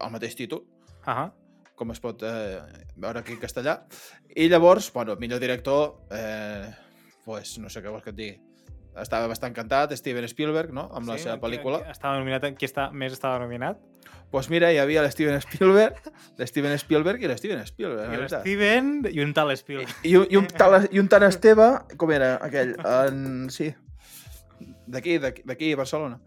[0.00, 0.64] el mateix títol,
[1.04, 1.30] Ahà.
[1.76, 2.60] com es pot eh,
[2.96, 3.78] veure aquí en castellà.
[4.34, 6.70] I llavors, bueno, millor director, eh,
[7.24, 8.40] pues, no sé què vols que et digui.
[8.96, 11.82] Estava bastant cantat, Steven Spielberg, no?, amb la Sí, seva qui- pel·lícula.
[11.84, 13.78] Qui estava nominat, qui està, més estava nominat?
[14.28, 16.00] pues mira, hi havia l'Steven Spielberg,
[16.36, 18.08] l'Steven Spielberg i l'Steven Spielberg.
[18.08, 18.40] I la veritat.
[18.40, 19.92] Steven i un tal Spielberg.
[20.02, 22.74] I, un- i, un tal, I un tant Esteve, com era aquell?
[23.06, 23.68] En, sí,
[24.86, 26.18] d'aquí, d'aquí, d'aquí, a Barcelona.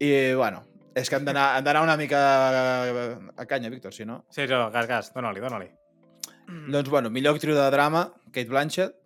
[0.00, 4.24] I, bueno, és que hem d'anar una mica a, a canya, Víctor, si no...
[4.30, 5.68] Sí, jo, gas, gas, dóna-li, dóna-li.
[6.70, 8.96] Doncs, bueno, millor actriu de drama, Kate Blanchett,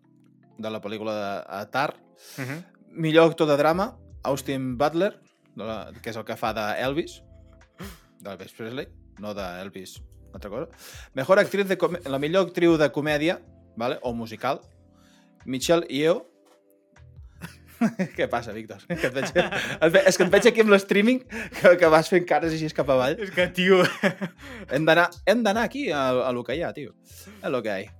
[0.58, 1.94] de la pel·lícula de a Tar,
[2.38, 2.64] Uh -huh.
[2.90, 5.20] Millor actor de drama, Austin Butler,
[5.56, 7.22] de la, que és el que fa d'Elvis,
[8.20, 10.00] d'Elvis Presley, no d'Elvis,
[10.32, 10.68] altra cosa.
[11.14, 13.40] Mejor actriz de com- la millor actriu de comèdia,
[13.76, 13.98] vale?
[14.02, 14.60] o musical,
[15.44, 16.24] Michelle Yeoh.
[18.16, 18.84] Què passa, Víctor?
[18.88, 19.32] Que et veig...
[19.34, 20.04] et ve...
[20.08, 23.18] És que et veig aquí amb l'streaming que, que vas fent cares així cap avall.
[23.20, 23.82] És que, tio...
[24.74, 26.94] Hem d'anar aquí a, a lo que hi ha, tio.
[27.42, 27.94] A lo que hi ha.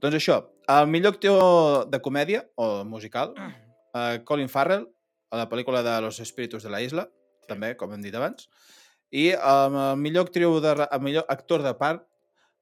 [0.00, 0.38] Doncs això,
[0.72, 4.86] el millor actor de comèdia o musical, uh, Colin Farrell,
[5.30, 7.48] a la pel·lícula de Los Espíritus de la Isla, sí.
[7.50, 8.48] també, com hem dit abans,
[9.12, 12.06] i um, el millor actriu de, el millor actor de part,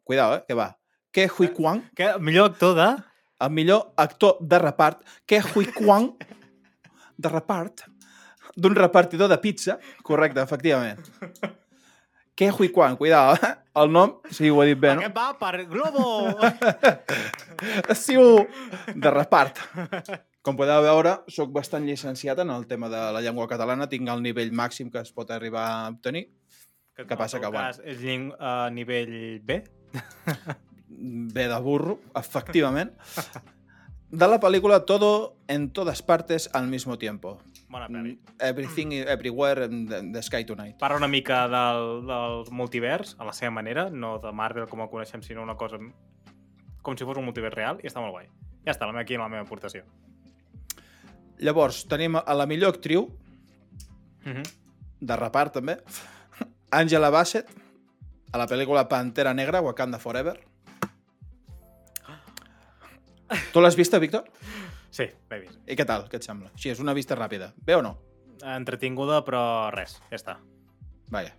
[0.09, 0.73] cuidao, eh, que va,
[1.12, 2.88] Ke Hui Kwan, Que millor actor de...
[3.40, 6.11] el millor actor de repart, Ke Hui Kwan,
[7.18, 7.85] de repart,
[8.57, 11.02] d'un repartidor de pizza, correcte, efectivament.
[12.38, 13.50] Ke Hui Kwan, cuidao, eh?
[13.83, 15.02] el nom, sí, ho he dit bé, no?
[15.02, 16.38] Aquest va per Globo!
[17.98, 18.44] Siu
[18.94, 19.59] de repart.
[20.46, 24.22] Com podeu veure, sóc bastant llicenciat en el tema de la llengua catalana, tinc el
[24.22, 26.28] nivell màxim que es pot arribar a obtenir.
[26.94, 28.31] Que, Què passa, en el que, cas, És lling...
[28.38, 29.59] uh, nivell B?
[31.35, 32.94] Ve de burro, efectivament.
[34.11, 37.38] De la pel·lícula Todo en todas partes al mismo tiempo.
[37.68, 38.14] Bona pel·li.
[38.40, 40.79] Everything, everywhere, in the, the sky tonight.
[40.81, 44.88] Parla una mica del, del multivers, a la seva manera, no de Marvel com el
[44.88, 45.77] coneixem, sinó una cosa
[46.81, 48.31] com si fos un multivers real, i està molt guai.
[48.64, 49.85] Ja està, la meva- aquí la meva aportació.
[51.44, 53.11] Llavors, tenim a la millor actriu,
[54.27, 54.42] Uh -huh.
[55.01, 55.77] de repart també,
[56.71, 57.49] Angela Bassett,
[58.33, 60.40] a la pel·lícula Pantera Negra, Wakanda Forever.
[63.53, 64.25] Tu l'has vista, Víctor?
[64.91, 65.59] Sí, l'he vist.
[65.69, 66.07] I què tal?
[66.09, 66.49] Què et sembla?
[66.57, 67.51] Sí, és una vista ràpida.
[67.67, 67.97] Bé o no?
[68.43, 69.43] Entretinguda, però
[69.75, 70.37] res, ja està.
[71.12, 71.35] Vaja.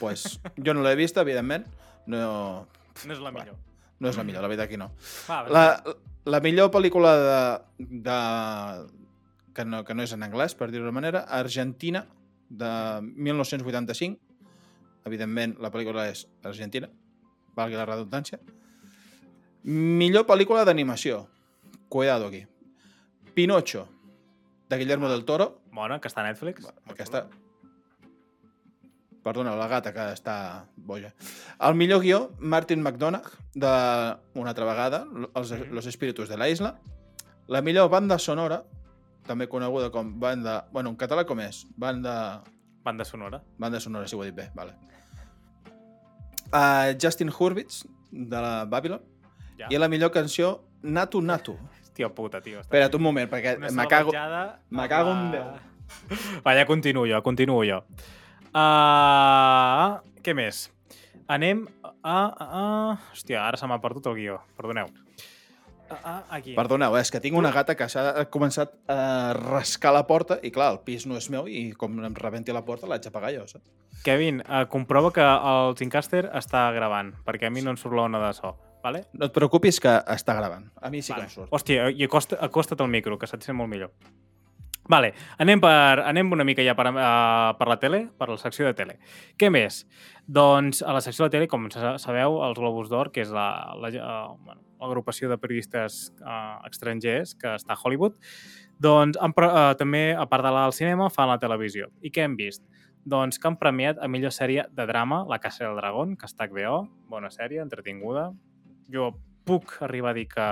[0.00, 1.66] pues, jo no l'he vista, evidentment.
[2.06, 2.66] No,
[3.04, 3.56] No és la millor.
[4.00, 4.90] no és la millor, la veritat que no.
[5.28, 7.40] Va, va, La, la millor pel·lícula de,
[7.78, 8.16] de,
[9.54, 12.06] que, no, que no és en anglès, per dir-ho d'una manera, Argentina,
[12.48, 12.70] de
[13.02, 14.18] 1985.
[15.06, 16.88] Evidentment, la pel·lícula és argentina,
[17.54, 18.40] valgui la redundància.
[19.66, 21.24] Millor pel·lícula d'animació.
[21.88, 22.44] Cuidado aquí.
[23.34, 23.88] Pinocho,
[24.70, 25.60] de Guillermo del Toro.
[25.74, 26.68] Bona, que està a Netflix.
[26.86, 27.26] Aquesta...
[29.26, 30.36] Perdona, la gata que està
[30.76, 31.10] boja.
[31.66, 33.26] El millor guió, Martin McDonagh,
[33.58, 33.72] de,
[34.38, 35.74] una altra vegada, els, Mhm.
[35.74, 36.76] Los Espíritus de la Isla.
[37.48, 38.62] La millor banda sonora,
[39.26, 40.68] també coneguda com banda...
[40.70, 41.66] Bueno, en català com és?
[41.76, 42.44] Banda...
[42.84, 43.42] Banda sonora.
[43.58, 44.76] Banda sonora, si ho he dit bé, vale.
[46.54, 49.02] Uh, Justin Hurwitz, de la Babylon.
[49.56, 49.70] Ja.
[49.72, 51.56] I la millor canció, Natu Natu.
[51.80, 52.60] Hòstia puta, tio.
[52.60, 54.12] Espera't un moment, perquè me cago...
[54.68, 55.46] me cago en Déu.
[56.44, 57.80] Va, ja continuo jo, continuo jo.
[58.52, 60.66] Uh, què més?
[61.26, 61.64] Anem
[62.02, 62.18] a...
[62.28, 62.62] a...
[63.14, 64.38] Hòstia, ara se m'ha perdut el guió.
[64.58, 64.92] Perdoneu.
[65.88, 66.52] A, a, aquí.
[66.58, 70.50] Perdoneu, eh, és que tinc una gata que s'ha començat a rascar la porta i,
[70.54, 73.32] clar, el pis no és meu i com em rebenti la porta l'haig de pagar
[73.36, 73.70] jo, saps?
[74.04, 78.20] Kevin, uh, comprova que el Zincaster està gravant, perquè a mi no em surt l'ona
[78.22, 78.56] de so.
[78.86, 79.02] Vale?
[79.18, 80.68] No et preocupis que està gravant.
[80.78, 81.24] A mi sí vale.
[81.26, 81.50] que em surt.
[81.54, 83.90] Hòstia, i acosta, acosta't al micro, que se't sent molt millor.
[84.86, 85.08] Vale,
[85.42, 88.74] anem, per, anem una mica ja per, uh, per la tele, per la secció de
[88.78, 89.00] tele.
[89.34, 89.80] Què més?
[90.30, 93.48] Doncs a la secció de tele, com sa- sabeu, els Globus d'Or, que és la,
[93.82, 98.14] la, uh, bueno, l'agrupació de periodistes uh, estrangers que està a Hollywood,
[98.78, 101.90] doncs han, uh, també, a part de la del cinema, fan la televisió.
[102.06, 102.62] I què hem vist?
[103.06, 106.46] Doncs que han premiat a millor sèrie de drama, La Casa del Dragón, que està
[106.46, 108.30] a HBO, bona sèrie, entretinguda.
[108.92, 109.12] Jo
[109.46, 110.46] puc arribar a dir que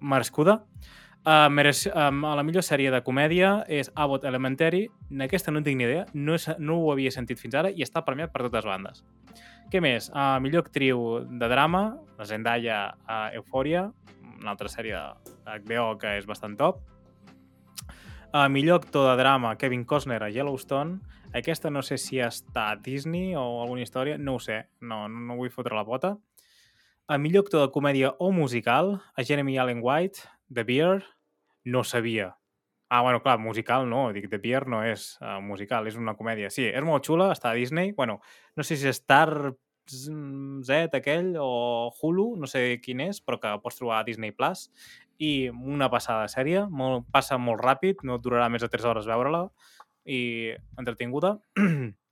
[0.00, 0.62] merescuda.
[1.28, 4.86] Uh, mereix, um, la millor sèrie de comèdia és Abbott Elementary.
[5.24, 7.84] Aquesta no en tinc ni idea, no, és, no ho havia sentit fins ara i
[7.84, 9.02] està premiat per totes bandes.
[9.68, 10.08] Què més?
[10.14, 11.82] Uh, millor actriu de drama,
[12.16, 13.88] la Zendaya a Euphoria,
[14.38, 14.96] una altra sèrie
[15.44, 16.80] de HBO que és bastant top.
[18.32, 21.00] Uh, millor actor de drama, Kevin Costner a Yellowstone.
[21.36, 25.36] Aquesta no sé si està a Disney o alguna història, no ho sé, no, no
[25.36, 26.14] vull fotre la pota.
[27.08, 31.06] A millor actor de comèdia o musical, a Jeremy Allen White, The Bear,
[31.64, 32.36] no sabia.
[32.90, 36.50] Ah, bueno, clar, musical no, dic, The Bear no és uh, musical, és una comèdia.
[36.52, 37.94] Sí, és molt xula, està a Disney.
[37.96, 38.18] Bueno,
[38.56, 39.54] no sé si és Star
[39.88, 44.66] Z aquell o Hulu, no sé quin és, però que pots trobar a Disney Plus.
[45.16, 49.46] I una passada sèrie, molt, passa molt ràpid, no durarà més de 3 hores veure-la
[50.04, 51.38] i entretinguda.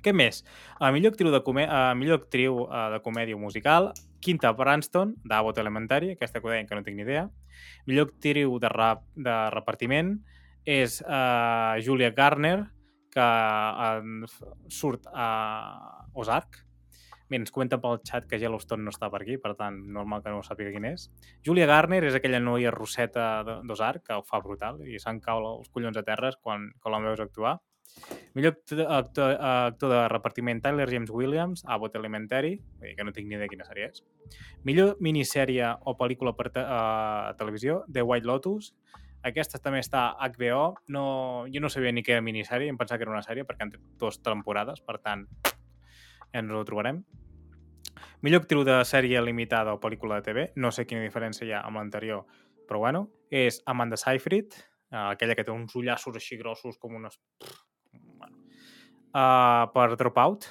[0.00, 0.42] Què més?
[0.80, 3.90] A millor actriu de, comè a millor actriu uh, de comèdia musical,
[4.24, 7.26] Quinta Branston, d'Abbott Elementary, aquesta que ho deien que no tinc ni idea.
[7.88, 10.16] Millor actriu de, rap, de repartiment
[10.68, 12.58] és uh, Julia Garner,
[13.12, 14.28] que uh,
[14.72, 15.28] surt a
[16.14, 16.64] Ozark,
[17.30, 20.32] Mira, ens comenta pel xat que Yellowstone no està per aquí, per tant, normal que
[20.34, 21.04] no sàpiga quin és.
[21.46, 25.70] Julia Garner és aquella noia rosseta d'Ozark, que ho fa brutal, i se'n cau els
[25.70, 27.60] collons a terres quan, quan la veus actuar.
[28.34, 33.12] Millor actor, actor, actor de repartiment Tyler James Williams, Abbott Elementary, vull dir que no
[33.12, 34.04] tinc ni idea quina sèrie és.
[34.68, 38.70] Millor minissèrie o pel·lícula per te, uh, televisió, The White Lotus.
[39.26, 40.60] Aquesta també està HBO.
[40.94, 41.04] No,
[41.50, 43.74] jo no sabia ni què era minissèrie, em pensava que era una sèrie perquè han
[43.74, 45.26] tret dues temporades, per tant,
[46.30, 47.02] ja ens ho trobarem.
[48.22, 51.64] Millor actriu de sèrie limitada o pel·lícula de TV, no sé quina diferència hi ha
[51.66, 52.22] amb l'anterior,
[52.68, 57.18] però bueno, és Amanda Seyfried, eh, aquella que té uns ullassos així grossos com unes...
[57.40, 57.69] Bueno.
[59.10, 60.46] Uh, per Dropout.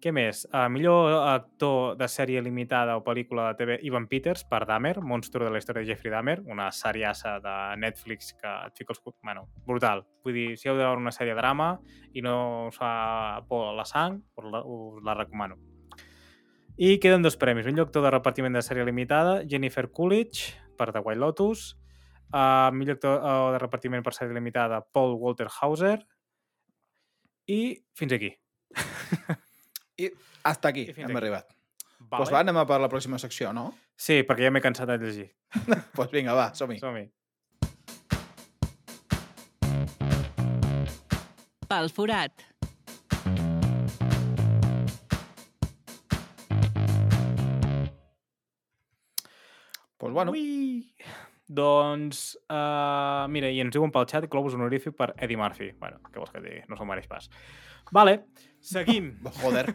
[0.00, 0.46] Què més?
[0.48, 5.44] Uh, millor actor de sèrie limitada o pel·lícula de TV, Ivan Peters, per Dahmer, monstru
[5.44, 9.02] de la història de Jeffrey Dahmer, una seriassa de Netflix que et fica els...
[9.20, 10.06] Bueno, brutal.
[10.24, 11.74] Vull dir, si heu de veure una sèrie de drama
[12.14, 15.58] i no us fa por la sang, us la, us la recomano.
[16.80, 17.66] I queden dos premis.
[17.68, 21.74] Millor actor de repartiment de sèrie limitada, Jennifer Coolidge, per The White Lotus.
[22.30, 25.98] Uh, millor actor uh, de repartiment per sèrie limitada, Paul Walter Hauser.
[27.50, 27.60] I
[27.98, 28.30] fins aquí.
[29.98, 30.10] I
[30.46, 31.18] hasta aquí I fins hem aquí.
[31.24, 31.48] arribat.
[31.98, 32.20] Vale.
[32.22, 33.70] Pues va, anem a per la pròxima secció, no?
[34.00, 35.26] Sí, perquè ja m'he cansat de llegir.
[35.66, 36.78] Doncs pues vinga, va, som-hi.
[36.80, 37.08] Som-hi.
[41.70, 42.46] Pel forat.
[49.98, 50.94] Pues bueno, Ui!
[51.50, 55.72] Doncs, uh, mira, i ens diuen pel xat globus honorífic per Eddie Murphy.
[55.80, 56.60] Bueno, què vols que et digui?
[56.70, 57.26] No se'l mereix pas.
[57.90, 58.20] Vale,
[58.62, 59.08] seguim.
[59.42, 59.72] joder.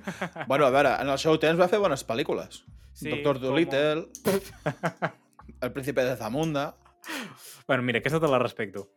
[0.47, 2.61] bueno, a veure, en el seu temps va fer bones pel·lícules.
[2.95, 4.05] Sí, Doctor com- Dolittle,
[5.61, 6.77] El príncipe de Zamunda
[7.67, 8.87] Bueno, mira, aquesta te la respecto.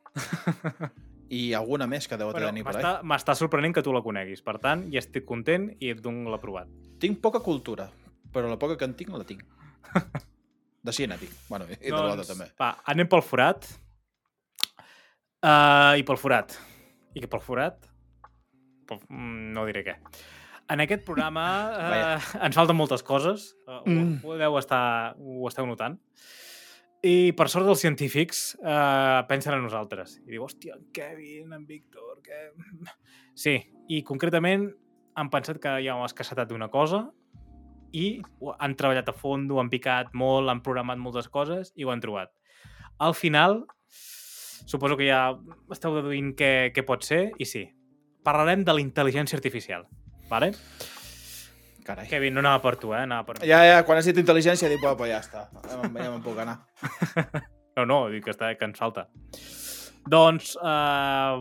[1.29, 2.79] i alguna més que deu Bueno, tenir per ahí.
[2.79, 4.41] m'està m'està sorprenent que tu la coneguis.
[4.47, 6.71] Per tant, ja estic content i et dono l'aprovat.
[7.03, 7.91] Tinc poca cultura,
[8.33, 9.43] però la poca que en tinc la tinc.
[10.83, 11.33] De cine tinc.
[11.51, 12.47] Bueno, i de l'Oda també.
[12.49, 13.67] Doncs, va, anem pel forat.
[15.43, 16.57] Uh, I pel forat.
[17.15, 17.87] I que pel forat...
[18.89, 19.95] Pel, mm, no diré què.
[20.73, 21.45] En aquest programa
[22.19, 23.53] uh, ens falten moltes coses.
[23.67, 24.19] Uh, ho, Mm.
[24.25, 25.99] ho, deu estar, ho esteu notant.
[27.07, 30.17] I per sort dels científics uh, pensen en nosaltres.
[30.27, 32.49] I diu, hòstia, en Kevin, en Víctor, què...
[33.39, 33.55] Sí,
[33.95, 34.67] i concretament
[35.19, 37.05] han pensat que hi ha una escassetat d'una cosa
[37.93, 38.21] i
[38.59, 42.33] han treballat a fons, han picat molt, han programat moltes coses i ho han trobat.
[42.99, 45.33] Al final, suposo que ja
[45.73, 47.65] esteu deduint què, què pot ser, i sí,
[48.27, 49.87] parlarem de la intel·ligència artificial.
[50.29, 50.53] Vale?
[51.89, 52.05] Carai.
[52.11, 53.05] Kevin, no anava per tu, eh?
[53.07, 53.39] Anava per.
[53.49, 55.47] Ja, ja, quan has dit intel·ligència, dic, pues ja està.
[55.65, 56.61] Ja me'n ja me'n puc anar.
[57.79, 59.05] No, no, dic que, està, que ens falta.
[60.11, 61.35] Doncs, eh,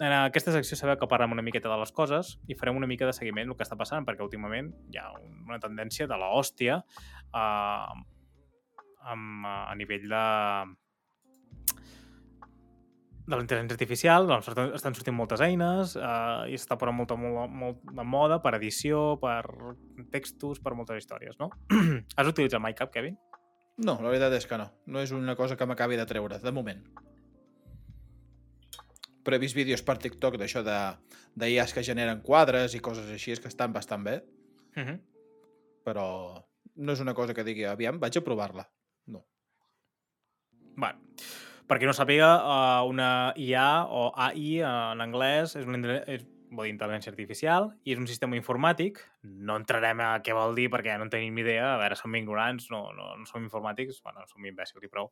[0.00, 3.04] en aquesta secció sabeu que parlem una miqueta de les coses i farem una mica
[3.06, 6.78] de seguiment del que està passant, perquè últimament hi ha una tendència de la hòstia
[6.80, 7.98] eh,
[9.12, 10.24] amb, a nivell de
[13.30, 17.52] de la intel·ligència artificial, doncs estan- sortint moltes eines eh, i s'està posant molta, molt,
[17.54, 19.44] molt de moda per edició, per
[20.10, 21.50] textos, per moltes històries, no?
[22.18, 23.14] Has utilitzat mai cap, Kevin?
[23.86, 24.66] No, la veritat és que no.
[24.90, 26.82] No és una cosa que m'acabi de treure, de moment.
[29.30, 30.76] Però he vist vídeos per TikTok d'això de
[31.38, 34.16] d'IAs que generen quadres i coses així, és que estan bastant bé,
[34.74, 34.98] Uh -huh.
[35.84, 38.68] però no és una cosa que digui, aviam, vaig a provar-la.
[39.06, 39.24] No.
[40.76, 40.98] Bueno,
[41.68, 46.66] per qui no sàpiga, uh, una IA o AI en anglès és una és, vol
[46.66, 49.00] dir intel·ligència artificial i és un sistema informàtic.
[49.22, 51.74] No entrarem a què vol dir perquè no en tenim ni idea.
[51.74, 55.10] A veure, som ignorants, no, no, no som informàtics, bueno, som imbècils i prou.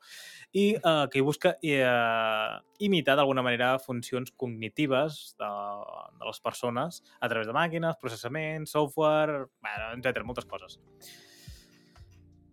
[0.52, 5.52] I uh, que busca uh, imitar d'alguna manera funcions cognitives de,
[6.18, 10.78] de les persones a través de màquines, processament, software, bueno, etc moltes coses.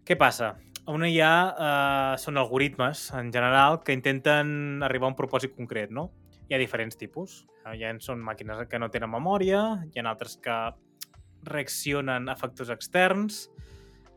[0.06, 0.54] Què passa?
[0.86, 6.12] Una IA eh, són algoritmes, en general, que intenten arribar a un propòsit concret, no?
[6.46, 7.44] Hi ha diferents tipus.
[7.66, 10.58] Eh, Hi ha són màquines que no tenen memòria, hi ha altres que
[11.46, 13.46] reaccionen a factors externs,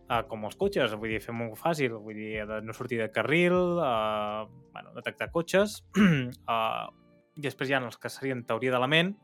[0.09, 3.57] eh, com els cotxes, vull dir, fem-ho fàcil, vull dir, de no sortir de carril,
[3.85, 6.87] eh, bueno, detectar cotxes, eh,
[7.39, 9.15] i després hi ha els que serien teoria de la ment,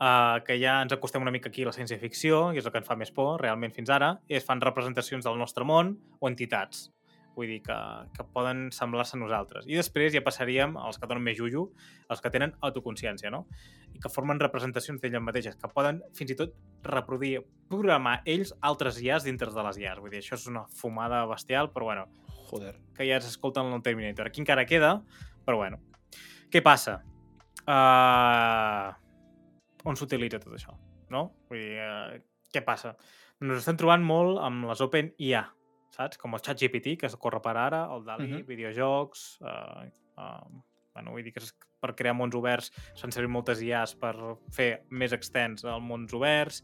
[0.00, 2.82] uh, que ja ens acostem una mica aquí a la ciència-ficció, i és el que
[2.82, 6.90] ens fa més por, realment, fins ara, es fan representacions del nostre món o entitats.
[7.34, 7.76] Vull dir, que,
[8.14, 9.66] que poden semblar-se a nosaltres.
[9.66, 11.64] I després ja passaríem als que donen més juju,
[12.10, 13.44] els que tenen autoconsciència, no?
[13.94, 16.54] I que formen representacions d'elles mateixes, que poden fins i tot
[16.86, 20.02] reproduir, programar ells altres IAs dintre de les IAs.
[20.02, 22.06] Vull dir, això és una fumada bestial, però bueno,
[22.50, 22.76] Joder.
[22.94, 24.30] que ja s'escolten en el Terminator.
[24.30, 24.94] Aquí encara queda,
[25.46, 25.80] però bueno.
[26.52, 27.00] Què passa?
[27.64, 28.92] Uh,
[29.88, 30.76] on s'utilitza tot això?
[31.10, 31.26] No?
[31.50, 32.18] Vull dir, uh,
[32.54, 32.94] què passa?
[33.42, 35.42] Ens estem trobant molt amb les Open IA,
[35.94, 36.18] saps?
[36.20, 38.38] Com el ChatGPT, que es corre per ara, el DALI, uh.
[38.38, 38.46] -huh.
[38.46, 39.26] videojocs...
[39.40, 39.88] Uh,
[40.18, 40.62] uh,
[40.94, 41.42] bueno, vull dir que
[41.82, 44.14] per crear mons oberts s'han servit moltes IAs per
[44.54, 46.62] fer més extens els mons oberts.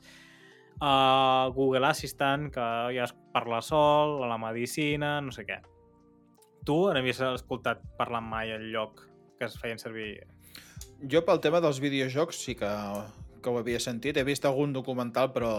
[0.80, 5.58] Uh, Google Assistant, que ja es parla sol, a la medicina, no sé què.
[6.64, 10.20] Tu n'havies escoltat parlar mai al lloc que es feien servir...
[11.10, 12.70] Jo pel tema dels videojocs sí que,
[13.40, 14.16] que ho havia sentit.
[14.20, 15.54] He vist algun documental, però...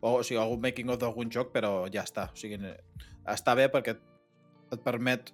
[0.00, 2.30] O, o sigui, algun making of d'algun joc, però ja està.
[2.32, 2.58] O sigui,
[3.28, 4.02] està bé perquè et,
[4.72, 5.32] et permet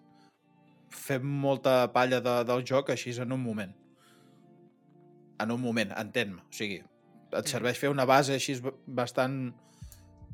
[0.90, 3.74] fer molta palla de, del joc així en un moment.
[5.42, 6.42] En un moment, entén-me.
[6.42, 6.80] O sigui,
[7.36, 8.56] et serveix fer una base així
[8.86, 9.52] bastant,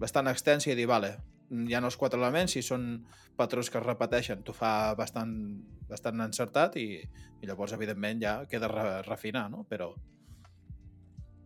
[0.01, 1.17] bastant extensa i dir, vale,
[1.53, 2.87] hi ha els quatre elements, si són
[3.37, 5.35] patrons que es repeteixen, t'ho fa bastant,
[5.91, 6.87] bastant encertat i,
[7.43, 9.67] i llavors, evidentment, ja queda re, refinar, no?
[9.69, 9.93] Però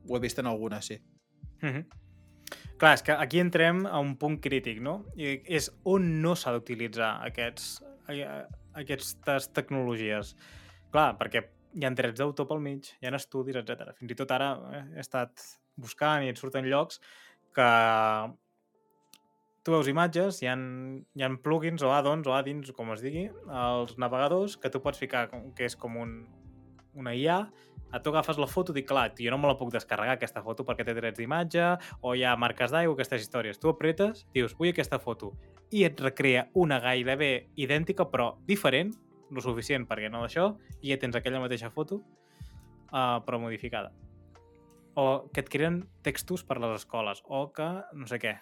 [0.07, 1.01] ho he vist en alguna, sí.
[1.62, 2.05] Mm -hmm.
[2.77, 4.99] Clar, és que aquí entrem a un punt crític, no?
[5.16, 7.68] I és on no s'ha d'utilitzar aquests,
[8.12, 8.27] eh,
[8.77, 10.35] aquestes tecnologies.
[10.93, 13.95] Clar, perquè hi ha drets d'autor pel mig, hi ha estudis, etc.
[13.97, 14.51] Fins i tot ara
[14.83, 15.47] he estat
[15.77, 17.01] buscant i et surten llocs
[17.57, 17.70] que
[19.64, 20.57] tu veus imatges, hi ha,
[21.16, 25.01] hi ha plugins o add-ons o add-ins, com es digui, als navegadors, que tu pots
[25.01, 26.12] ficar que és com un,
[26.95, 27.41] una IA,
[27.93, 30.43] a tu agafes la foto i dic, clar, jo no me la puc descarregar aquesta
[30.43, 31.66] foto perquè té drets d'imatge
[32.03, 33.61] o hi ha marques d'aigua, aquestes històries.
[33.62, 35.32] Tu apretes, dius, vull aquesta foto
[35.74, 38.93] i et recrea una gairebé idèntica però diferent,
[39.30, 40.51] lo suficient perquè no d'això,
[40.82, 42.03] i ja tens aquella mateixa foto
[42.93, 43.93] uh, però modificada.
[44.97, 48.37] O que et creen textos per les escoles, o que no sé què.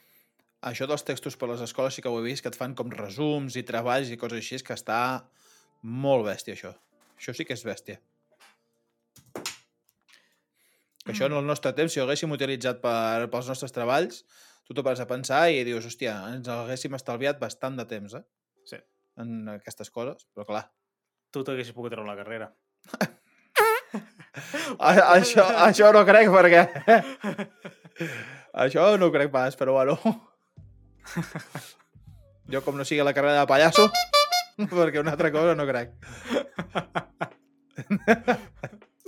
[0.65, 2.93] Això dels textos per les escoles sí que ho he vist, que et fan com
[2.93, 4.99] resums i treballs i coses així, que està
[5.83, 6.73] molt bèstia, això.
[7.19, 7.99] Això sí que és bèstia.
[11.05, 14.23] Que això en el nostre temps, si ho haguéssim utilitzat per, pels nostres treballs,
[14.65, 18.25] tu t'ho vas a pensar i dius, hòstia, ens haguéssim estalviat bastant de temps, eh?
[18.71, 18.79] Sí.
[19.21, 20.65] En aquestes coses, però clar.
[21.35, 22.51] Tu t'haguessis pogut treure la carrera.
[24.79, 26.63] A, això, això no crec, perquè...
[28.65, 29.99] això no crec pas, però bueno.
[32.53, 33.87] Jo, com no sigui la carrera de pallasso,
[34.59, 35.95] perquè una altra cosa no crec.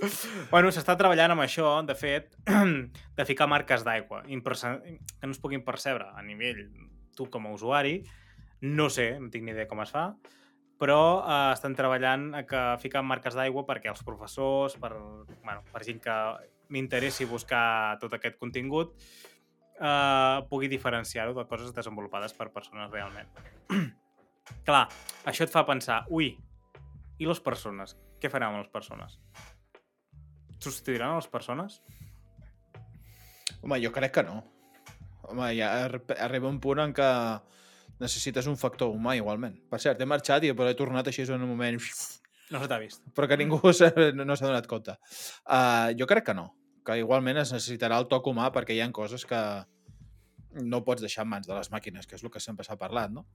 [0.51, 2.35] Bueno, s'està treballant amb això, de fet,
[3.17, 6.65] de ficar marques d'aigua que no es puguin percebre a nivell
[7.17, 8.01] tu com a usuari.
[8.61, 10.11] No sé, no tinc ni idea com es fa,
[10.81, 14.93] però eh, estan treballant a que ficar marques d'aigua perquè els professors, per,
[15.43, 16.17] bueno, per gent que
[16.73, 18.95] m'interessi buscar tot aquest contingut,
[19.77, 23.29] eh, pugui diferenciar-ho de coses desenvolupades per persones realment.
[24.67, 24.85] Clar,
[25.27, 26.31] això et fa pensar, ui,
[27.17, 27.97] i les persones?
[28.21, 29.19] Què faran amb les persones?
[30.59, 31.81] Substituiran a les persones?
[33.61, 34.41] Home, jo crec que no.
[35.27, 37.07] Home, ja ar- arriba un punt en què
[37.99, 39.57] necessites un factor humà igualment.
[39.69, 41.79] Per cert, he marxat i però he tornat així en un moment...
[42.53, 43.01] No se t'ha vist.
[43.15, 43.73] Però que ningú no
[44.37, 44.93] s'ha donat compte.
[45.43, 46.45] Uh, jo crec que no.
[46.87, 49.39] Que igualment es necessitarà el toc humà perquè hi ha coses que
[50.63, 53.11] no pots deixar en mans de les màquines, que és el que sempre s'ha parlat,
[53.11, 53.25] no?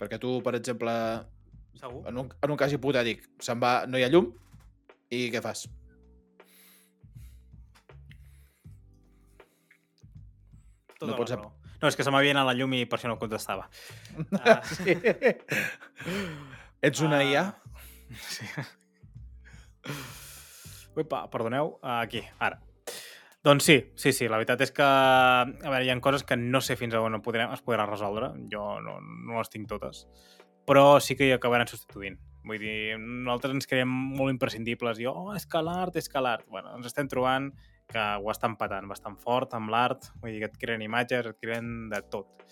[0.00, 0.90] Perquè tu, per exemple,
[1.78, 2.02] Segur?
[2.10, 4.32] en un, en un cas hipotètic, se'n va, no hi ha llum,
[5.12, 5.66] i què fas?
[10.98, 11.50] Tota no pots raó.
[11.82, 13.64] No, és que se m'havia anat la llum i per això no contestava.
[14.38, 14.60] Ah.
[14.62, 14.94] Sí.
[16.82, 17.26] Ets una Ah.
[17.26, 17.44] IA?
[18.22, 18.46] Sí.
[20.94, 22.60] Uepa, perdoneu, aquí, ara.
[23.42, 26.60] Doncs sí, sí, sí, la veritat és que a veure, hi ha coses que no
[26.62, 30.04] sé fins a on podrem, es podrà resoldre, jo no, no les tinc totes,
[30.68, 32.20] però sí que hi acabaran substituint.
[32.42, 36.48] Vull dir, nosaltres ens creiem molt imprescindibles i, oh, és que l'art, és que l'art.
[36.50, 37.52] Bueno, ens estem trobant
[37.92, 41.38] que ho estan patant bastant fort amb l'art, vull dir que et creen imatges, et
[41.42, 42.42] creen de tot.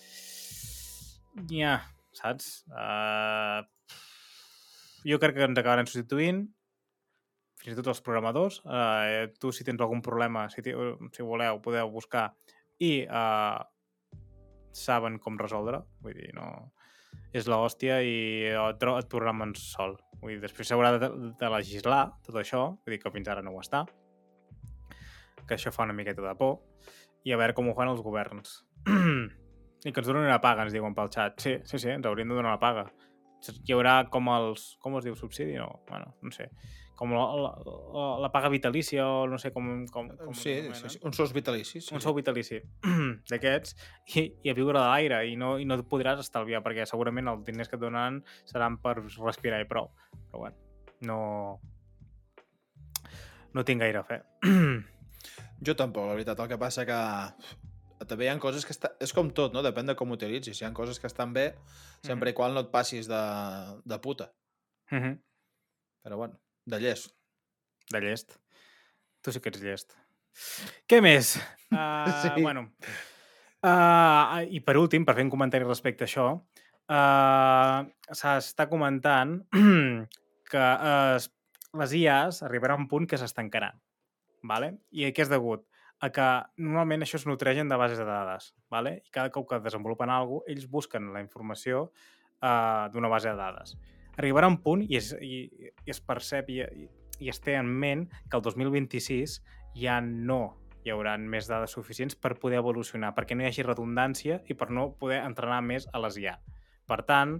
[1.50, 1.80] Ja,
[2.14, 2.52] saps?
[2.70, 3.62] Uh,
[5.06, 6.44] jo crec que ens acabaran substituint,
[7.60, 8.60] fins i tot els programadors.
[8.64, 12.30] Uh, tu, si tens algun problema, si, si voleu, podeu buscar
[12.80, 13.60] i uh,
[14.72, 15.82] saben com resoldre.
[16.04, 16.70] Vull dir, no...
[17.36, 18.14] És l'hòstia i
[18.50, 19.96] et, et programen sol.
[20.20, 23.54] Vull dir, després s'haurà de, de legislar tot això, vull dir que fins ara no
[23.54, 23.84] ho està,
[25.46, 26.58] que això fa una miqueta de por,
[27.24, 28.60] i a veure com ho fan els governs.
[29.86, 31.38] I que ens donen una paga, ens diuen pel xat.
[31.40, 32.90] Sí, sí, sí, ens haurien de donar una paga.
[33.48, 34.74] Hi haurà com els...
[34.82, 35.16] Com es diu?
[35.16, 35.56] Subsidi?
[35.58, 36.50] No, bueno, no sé.
[37.00, 37.50] Com la, la,
[38.20, 39.86] la, paga vitalícia o no sé com...
[39.88, 41.86] com, com Sí, sí, sí, un sous vitalicis.
[41.86, 42.58] Sí, un sou vitalici
[43.30, 43.72] d'aquests
[44.20, 47.32] i, i a viure de l'aire i no, i no et podràs estalviar perquè segurament
[47.32, 49.88] els diners que et donaran seran per respirar i prou.
[50.28, 50.60] Però bueno,
[51.08, 51.20] no...
[53.56, 54.20] No tinc gaire fe.
[55.60, 56.38] Jo tampoc, la veritat.
[56.40, 57.00] El que passa que
[58.08, 58.92] també hi ha coses que està...
[59.02, 59.62] És com tot, no?
[59.64, 60.60] Depèn de com ho utilitzis.
[60.60, 61.50] Hi ha coses que estan bé,
[62.06, 63.22] sempre i quan no et passis de,
[63.84, 64.30] de puta.
[64.90, 65.18] Mm -hmm.
[66.04, 67.12] Però bueno, de llest.
[67.90, 68.38] De llest.
[69.20, 69.96] Tu sí que ets llest.
[70.88, 71.36] Què més?
[71.70, 72.42] Uh, Sí.
[72.42, 72.72] Bueno,
[73.62, 76.26] uh, I per últim, per fer un comentari respecte a això,
[76.88, 77.80] uh,
[78.10, 79.36] s'està comentant
[80.50, 81.18] que uh,
[81.80, 83.80] les IAs arribaran a un punt que s'estancaran.
[84.42, 84.78] Vale?
[84.90, 85.66] I a què és degut?
[86.00, 86.26] A que
[86.56, 88.54] normalment això es nutreixen de bases de dades.
[88.72, 89.00] Vale?
[89.04, 93.36] I cada cop que desenvolupen alguna cosa, ells busquen la informació uh, d'una base de
[93.36, 93.76] dades.
[94.16, 95.44] Arribarà un punt i es, i,
[95.84, 96.62] i es percep i,
[97.20, 99.40] i es té en ment que el 2026
[99.78, 100.40] ja no
[100.84, 104.70] hi haurà més dades suficients per poder evolucionar, perquè no hi hagi redundància i per
[104.72, 106.38] no poder entrenar més a les IA.
[106.88, 107.36] Per tant,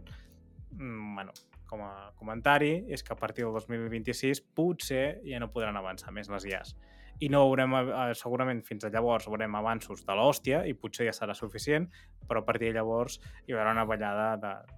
[0.77, 1.33] mm, bueno,
[1.71, 6.29] com a comentari, és que a partir del 2026 potser ja no podran avançar més
[6.29, 6.75] les IAs.
[7.21, 11.13] I no veurem, eh, segurament fins a llavors veurem avanços de l'hòstia i potser ja
[11.13, 11.89] serà suficient,
[12.27, 14.75] però a partir de llavors hi haurà una ballada de-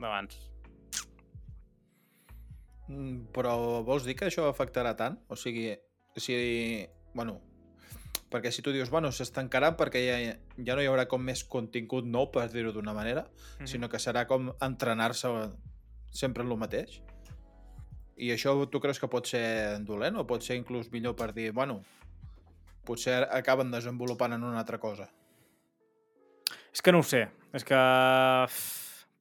[0.00, 0.48] d'abans.
[2.88, 5.18] Mm, Però vols dir que això afectarà tant?
[5.28, 5.70] O sigui,
[6.16, 6.86] si...
[7.14, 7.38] Bueno,
[8.32, 10.16] perquè si tu dius, bueno, s'estancarà perquè ja,
[10.56, 13.26] ja no hi haurà com més contingut nou, per dir-ho d'una manera,
[13.60, 13.66] Mhm.
[13.66, 15.28] sinó que serà com entrenar-se
[16.10, 17.02] sempre en el mateix.
[18.22, 21.50] I això tu creus que pot ser dolent o pot ser inclús millor per dir,
[21.52, 21.80] bueno,
[22.86, 25.08] potser acaben desenvolupant en una altra cosa?
[26.72, 27.26] És que no ho sé.
[27.52, 27.78] És que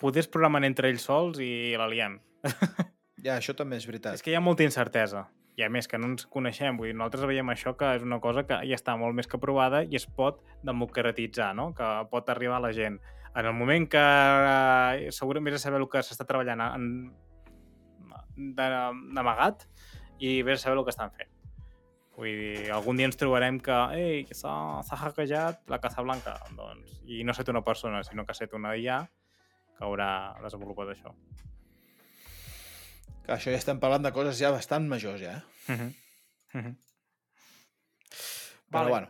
[0.02, 2.20] poder es programen entre ells sols i la liem.
[3.22, 4.16] Ja, això també és veritat.
[4.18, 5.28] És que hi ha molta incertesa.
[5.60, 6.78] I a més, que no ens coneixem.
[6.80, 9.38] Vull dir, nosaltres veiem això que és una cosa que ja està molt més que
[9.38, 11.68] provada i es pot democratitzar, no?
[11.78, 12.98] Que pot arribar a la gent.
[13.38, 16.88] En el moment que eh, segurament vés a saber el que s'està treballant en,
[18.58, 19.68] d'amagat
[20.20, 21.30] i vés a saber el que estan fent.
[22.18, 26.36] Vull dir, algun dia ens trobarem que ei, que s'ha hackejat la Casa Blanca.
[26.58, 29.00] Doncs, I no ha estat una persona, sinó que ha estat una IA
[29.78, 30.12] que haurà
[30.44, 31.16] desenvolupat això.
[33.26, 35.40] Que això ja estem parlant de coses ja bastant majors, ja.
[35.40, 35.74] eh?
[35.74, 35.92] Uh -huh.
[36.54, 36.76] Uh -huh.
[38.72, 38.90] Però Vale.
[38.90, 39.08] bueno.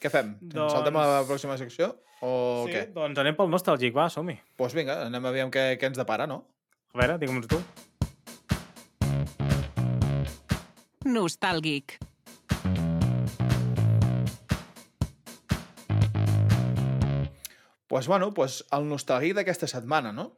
[0.00, 0.38] Què fem?
[0.40, 1.92] Doncs- Saltem a la pròxima secció?
[2.20, 2.86] O sí, què?
[2.92, 4.34] doncs anem pel nostàlgic, va, som-hi.
[4.34, 6.46] Doncs pues vinga, anem a veure què, què ens depara, no?
[6.90, 7.58] A veure, digue'm tu.
[11.06, 12.00] Nostàlgic.
[17.90, 20.28] Doncs pues bueno, pues el nostàlgic d'aquesta setmana, no?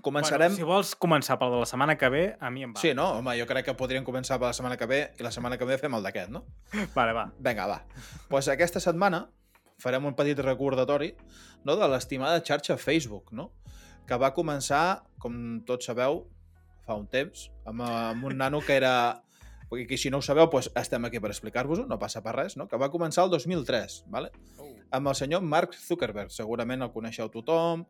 [0.00, 0.54] Començarem...
[0.54, 2.80] Bueno, si vols començar pel de la setmana que ve, a mi em va.
[2.80, 3.10] Sí, no?
[3.18, 5.68] Home, jo crec que podríem començar per la setmana que ve i la setmana que
[5.68, 6.44] ve fem el d'aquest, no?
[6.96, 7.26] Vale, va.
[7.38, 7.82] Vinga, va.
[7.92, 9.26] Doncs pues aquesta setmana
[9.82, 11.12] farem un petit recordatori
[11.64, 13.50] no, de l'estimada xarxa Facebook, no?
[14.08, 15.34] Que va començar, com
[15.68, 16.24] tots sabeu,
[16.86, 18.94] fa un temps, amb, amb un nano que era...
[19.72, 22.66] Perquè si no ho sabeu, doncs estem aquí per explicar-vos-ho, no passa per res, no?
[22.68, 24.28] que va començar el 2003, ¿vale?
[24.92, 26.30] amb el senyor Mark Zuckerberg.
[26.30, 27.86] Segurament el coneixeu tothom,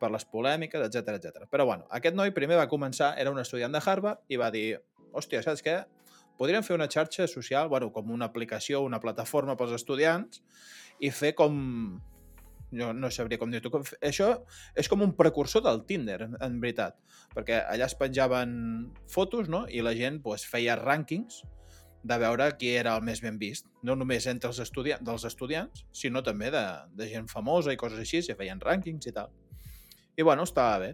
[0.00, 1.46] per les polèmiques, etc etc.
[1.50, 4.76] Però bueno, aquest noi primer va començar, era un estudiant de Harvard, i va dir,
[5.16, 5.80] hòstia, saps què?
[6.36, 10.44] Podríem fer una xarxa social, bueno, com una aplicació, una plataforma pels estudiants,
[11.00, 11.56] i fer com...
[12.72, 13.82] Jo no sabria com dir-ho.
[14.00, 14.30] Això
[14.78, 16.96] és com un precursor del Tinder, en, veritat.
[17.36, 18.54] Perquè allà es penjaven
[19.12, 21.42] fotos, no?, i la gent pues, feia rànquings
[22.02, 23.68] de veure qui era el més ben vist.
[23.86, 26.64] No només entre els estudiants, dels estudiants, sinó també de,
[26.98, 29.30] de gent famosa i coses així, si feien rànquings i tal.
[30.16, 30.92] I bueno, estava bé.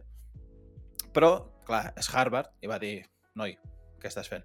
[1.14, 1.32] Però,
[1.66, 3.00] clar, és Harvard i va dir,
[3.38, 3.56] noi,
[4.02, 4.44] què estàs fent?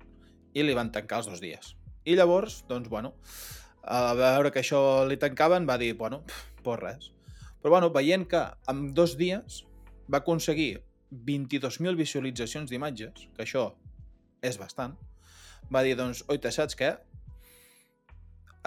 [0.53, 1.73] I li van tancar els dos dies.
[2.05, 3.13] I llavors, doncs, bueno,
[3.83, 6.23] a veure que això li tancaven, va dir, bueno,
[6.63, 7.11] pues res.
[7.63, 9.63] Però, bueno, veient que en dos dies
[10.11, 10.83] va aconseguir
[11.13, 13.69] 22.000 visualitzacions d'imatges, que això
[14.43, 14.97] és bastant,
[15.71, 16.91] va dir, doncs, oita, saps què?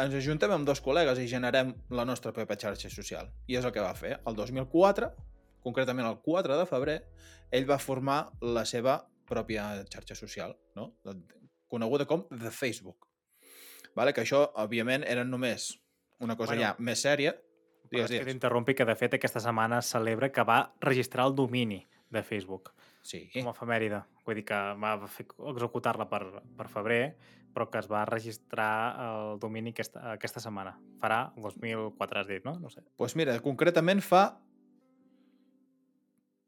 [0.01, 3.29] Ens ajuntem amb dos col·legues i generem la nostra pròpia xarxa social.
[3.49, 4.17] I és el que va fer.
[4.29, 5.11] El 2004,
[5.65, 6.97] concretament el 4 de febrer,
[7.53, 10.95] ell va formar la seva pròpia xarxa social, no?
[11.69, 13.09] coneguda com The Facebook.
[13.97, 14.13] Vale?
[14.13, 15.75] Que això, òbviament, era només
[16.21, 17.35] una cosa Bueno, ja més sèria.
[17.91, 18.33] Digues, és que digues.
[18.33, 22.73] t'interrompi que, de fet, aquesta setmana es celebra que va registrar el domini de Facebook
[23.03, 23.29] Sí.
[23.33, 24.03] com a efemèride.
[24.27, 24.95] Vull dir que va
[25.53, 26.25] executar-la per,
[26.57, 27.17] per febrer,
[27.55, 30.75] però que es va registrar el domini aquesta, aquesta setmana.
[31.01, 32.59] Farà el 2004, has dit, no?
[32.59, 32.83] No sé.
[32.97, 34.41] pues mira, concretament fa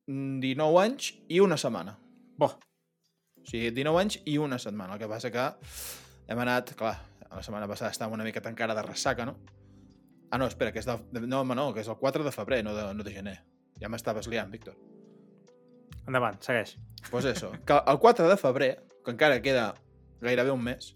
[0.07, 1.97] 19 anys i una setmana.
[2.39, 2.47] Bo,
[3.39, 4.95] O sigui, 19 anys i una setmana.
[4.95, 5.45] El que passa que
[6.29, 6.97] hem anat, clar,
[7.31, 9.37] la setmana passada estàvem una mica encara de ressaca, no?
[10.31, 12.61] Ah, no, espera, que és de, no, home, no, que és el 4 de febrer,
[12.65, 13.39] no de, no de gener.
[13.81, 14.77] Ja m'estaves liant, Víctor.
[16.09, 16.75] endavant, segueix.
[16.79, 18.71] Doncs pues això, que el 4 de febrer,
[19.05, 19.75] que encara queda
[20.25, 20.95] gairebé un mes,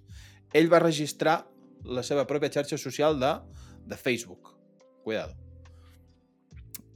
[0.56, 1.42] ell va registrar
[1.84, 3.32] la seva pròpia xarxa social de
[3.86, 4.54] de Facebook.
[5.02, 5.36] Cuidado.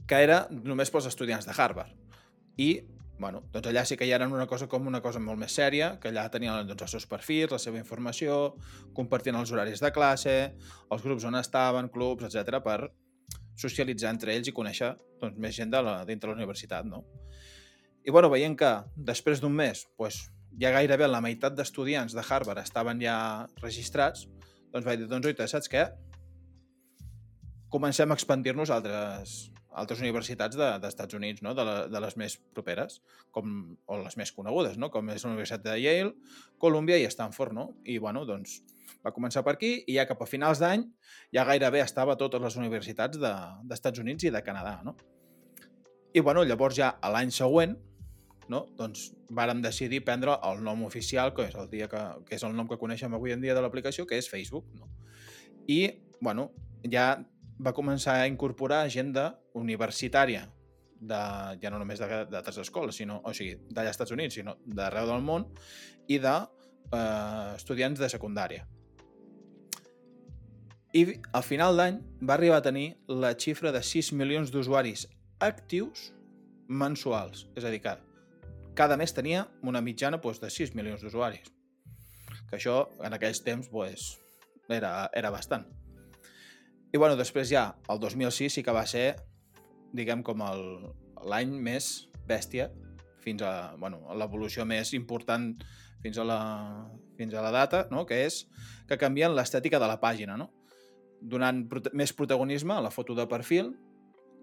[0.07, 1.91] Que era només pels estudiants de Harvard.
[2.57, 2.69] I,
[3.19, 5.95] bueno, doncs allà sí que ja eren una cosa com una cosa molt més sèria,
[6.01, 8.55] que allà tenien doncs, els seus perfils, la seva informació,
[8.97, 10.37] compartint els horaris de classe,
[10.91, 12.79] els grups on estaven, clubs, etc per
[13.57, 17.03] socialitzar entre ells i conèixer doncs, més gent de la, dintre la universitat, no?
[18.05, 20.27] I bueno, veient que després d'un mes doncs,
[20.61, 23.17] ja gairebé la meitat d'estudiants de Harvard estaven ja
[23.61, 24.27] registrats,
[24.71, 25.87] doncs vaig dir, doncs oita, saps què?
[27.73, 29.37] Comencem a expandir-nos a altres,
[29.77, 31.53] altres universitats de- d'Estats de, Units, no?
[31.57, 32.99] de, la, de les més properes,
[33.31, 34.89] com, o les més conegudes, no?
[34.93, 36.13] com és la Universitat de Yale,
[36.57, 37.53] Columbia i Stanford.
[37.53, 37.67] No?
[37.85, 38.59] I bueno, doncs,
[39.05, 40.83] va començar per aquí i ja cap a finals d'any
[41.35, 43.35] ja gairebé estava a totes les universitats de-
[43.69, 44.79] d'Estats de, Units i de Canadà.
[44.83, 44.95] No?
[46.13, 47.75] I bueno, llavors ja a l'any següent
[48.49, 48.61] no?
[48.79, 52.55] doncs vàrem decidir prendre el nom oficial, que és el, dia que, que és el
[52.55, 54.65] nom que coneixem avui en dia de l'aplicació, que és Facebook.
[54.79, 54.87] No?
[55.67, 55.81] I
[56.23, 56.49] bueno,
[56.89, 57.09] ja
[57.59, 60.45] va començar a incorporar agenda universitària
[60.99, 61.19] de,
[61.61, 65.23] ja no només d'altres escoles, sinó, o sigui, d'allà als Estats Units, sinó d'arreu del
[65.25, 65.47] món,
[66.07, 68.65] i de eh, estudiants de secundària.
[70.97, 75.05] I al final d'any va arribar a tenir la xifra de 6 milions d'usuaris
[75.43, 76.11] actius
[76.67, 77.45] mensuals.
[77.55, 77.93] És a dir, que
[78.77, 81.51] cada mes tenia una mitjana doncs, de 6 milions d'usuaris.
[82.47, 84.15] Que això, en aquells temps, doncs,
[84.69, 85.67] era, era bastant.
[86.93, 89.17] I bueno, després ja, el 2006 sí que va ser,
[89.95, 90.43] diguem, com
[91.27, 92.69] l'any més bèstia
[93.23, 95.51] fins a bueno, l'evolució més important
[96.03, 96.39] fins a la,
[97.17, 98.05] fins a la data, no?
[98.07, 98.45] que és
[98.87, 100.51] que canvien l'estètica de la pàgina, no?
[101.19, 103.73] donant prote més protagonisme a la foto de perfil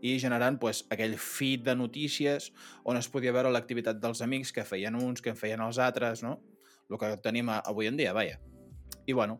[0.05, 2.51] i generant pues, aquell feed de notícies
[2.85, 6.25] on es podia veure l'activitat dels amics que feien uns, que en feien els altres,
[6.27, 6.41] no?
[6.91, 8.37] El que tenim avui en dia, vaja.
[9.09, 9.39] I bueno,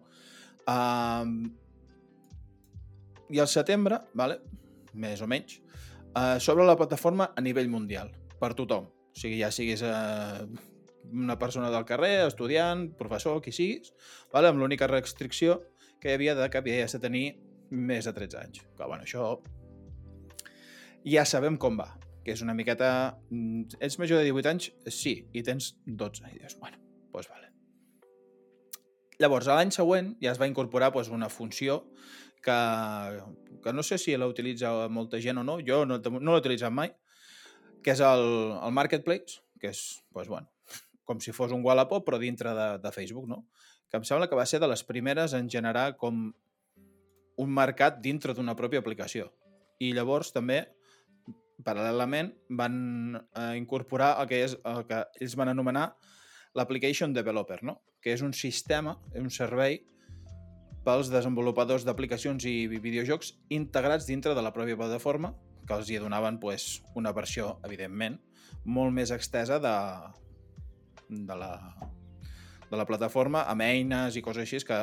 [0.71, 1.35] um,
[3.35, 4.39] i al setembre, vale,
[4.95, 5.59] més o menys,
[6.15, 8.87] uh, sobre la plataforma a nivell mundial, per tothom.
[8.87, 10.45] O sigui, ja siguis uh,
[11.11, 13.91] una persona del carrer, estudiant, professor, qui siguis,
[14.33, 15.61] vale, amb l'única restricció
[16.01, 17.27] que hi havia de que havies de tenir
[17.75, 18.63] més de 13 anys.
[18.77, 19.35] Que, bueno, això
[21.05, 21.91] ja sabem com va,
[22.25, 22.91] que és una miqueta...
[23.31, 24.71] mm, Ets major de 18 anys?
[24.89, 26.31] Sí, i tens 12.
[26.31, 27.51] I dius, bueno, doncs pues vale.
[29.23, 31.85] Llavors, l'any següent ja es va incorporar pues, una funció
[32.45, 32.59] que,
[33.65, 36.75] que no sé si la utilitza molta gent o no, jo no, no l'he utilitzat
[36.75, 36.93] mai,
[37.85, 38.25] que és el,
[38.61, 39.81] el Marketplace, que és,
[40.13, 40.51] pues, bueno,
[41.05, 43.45] com si fos un Wallapop, però dintre de, de Facebook, no?
[43.89, 46.27] Que em sembla que va ser de les primeres en generar com
[47.45, 49.29] un mercat dintre d'una pròpia aplicació.
[49.83, 50.63] I llavors també,
[51.65, 52.77] paral·lelament, van
[53.21, 55.89] eh, incorporar el que, és, el que ells van anomenar
[56.55, 57.81] l'Application Developer, no?
[58.01, 59.81] que és un sistema, un servei
[60.85, 65.33] pels desenvolupadors d'aplicacions i videojocs integrats dintre de la pròpia plataforma,
[65.65, 68.19] que els hi donaven pues, una versió, evidentment,
[68.65, 69.75] molt més extesa de,
[71.09, 71.53] de, la,
[72.71, 74.81] de la plataforma, amb eines i coses així, que,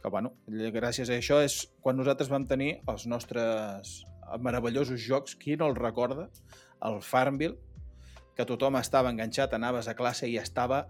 [0.00, 4.00] que bueno, gràcies a això és quan nosaltres vam tenir els nostres
[4.40, 6.28] meravellosos jocs, qui no el recorda,
[6.84, 7.58] el Farmville,
[8.36, 10.84] que tothom estava enganxat, anaves a classe i estava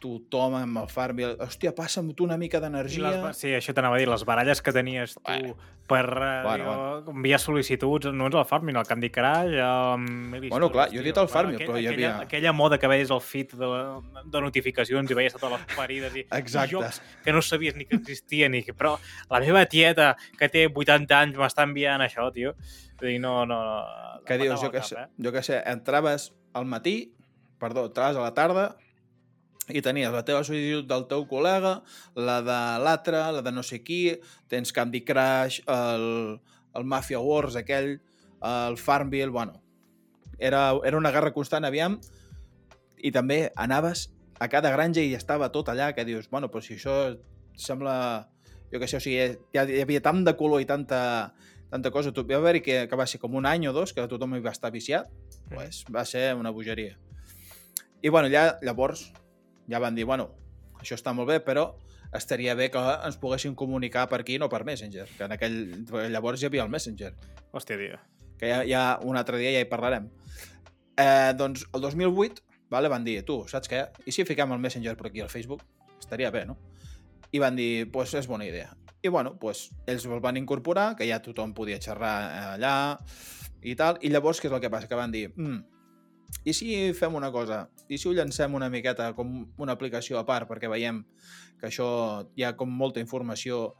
[0.00, 1.36] tothom amb el Farmville.
[1.44, 3.10] Hòstia, passa'm tu una mica d'energia.
[3.10, 5.56] les, sí, això t'anava a dir, les baralles que tenies tu Bueno.
[5.90, 10.48] per uh, Bueno, bueno, enviar sol·licituds, no és el Farming, el Candy Crush, el...
[10.48, 12.86] Bueno, clar, jo he dit el Farming, aquell- però hi aquella, havia- Aquella moda que
[12.88, 13.70] veies al feed de,
[14.24, 16.68] de notificacions i veies totes les parides i, Exacte.
[16.68, 18.96] i jocs que no sabies ni que existien, i que, però
[19.30, 22.54] la meva tieta, que té 80 anys, m'està enviant això, tio.
[23.00, 24.22] Dir, no, no, no.
[24.26, 25.08] que dius, jo el que, cap, sé, eh?
[25.24, 27.14] jo que sé, entraves al matí,
[27.58, 28.76] perdó, entraves a la tarda
[29.74, 31.80] i tenies la teva sol·licitud del teu col·lega,
[32.16, 34.02] la de l'altre, la de no sé qui,
[34.50, 36.38] tens Candy Crush, el,
[36.76, 37.98] el Mafia Wars aquell,
[38.40, 39.60] el Farmville, bueno,
[40.38, 41.98] era, era una guerra constant, aviam,
[42.96, 44.08] i també anaves
[44.40, 46.96] a cada granja i estava tot allà, que dius, bueno, però si això
[47.60, 47.94] sembla,
[48.72, 51.00] jo que sé, o sigui, hi havia tant de color i tanta,
[51.70, 52.12] tanta cosa.
[52.12, 54.44] Tu, va haver-hi que, que va ser com un any o dos que tothom hi
[54.44, 55.12] va estar viciat,
[55.52, 56.96] pues, va ser una bogeria.
[58.00, 59.10] I bueno, ja, llavors
[59.70, 60.30] ja van dir, bueno,
[60.80, 61.70] això està molt bé, però
[62.16, 65.58] estaria bé que ens poguessin comunicar per aquí, no per Messenger, que en aquell...
[66.10, 67.12] Llavors hi havia el Messenger,
[67.52, 68.00] Hòstia, tio.
[68.40, 70.08] que ja, ja un altre dia ja hi parlarem.
[70.98, 73.82] Eh, doncs el 2008 vale, van dir, tu, saps què?
[74.06, 75.64] I si fiquem el Messenger per aquí al Facebook?
[75.98, 76.56] Estaria bé, no?
[77.30, 78.70] I van dir, doncs pues és bona idea.
[79.02, 82.74] I bueno, pues, ells el van incorporar, que ja tothom podia xerrar eh, allà
[83.62, 84.88] i tal, i llavors què és el que passa?
[84.88, 85.79] Que van dir, mm,
[86.44, 87.64] i si fem una cosa?
[87.88, 91.02] I si ho llancem una miqueta com una aplicació a part perquè veiem
[91.60, 91.88] que això
[92.36, 93.74] hi ha com molta informació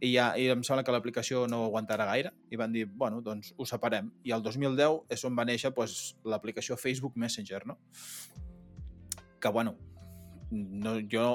[0.00, 3.54] i, ja, i em sembla que l'aplicació no aguantarà gaire i van dir, bueno, doncs
[3.56, 4.10] ho separem.
[4.26, 7.78] I el 2010 és on va néixer doncs, l'aplicació Facebook Messenger, no?
[9.40, 9.76] Que, bueno,
[10.50, 11.28] no, jo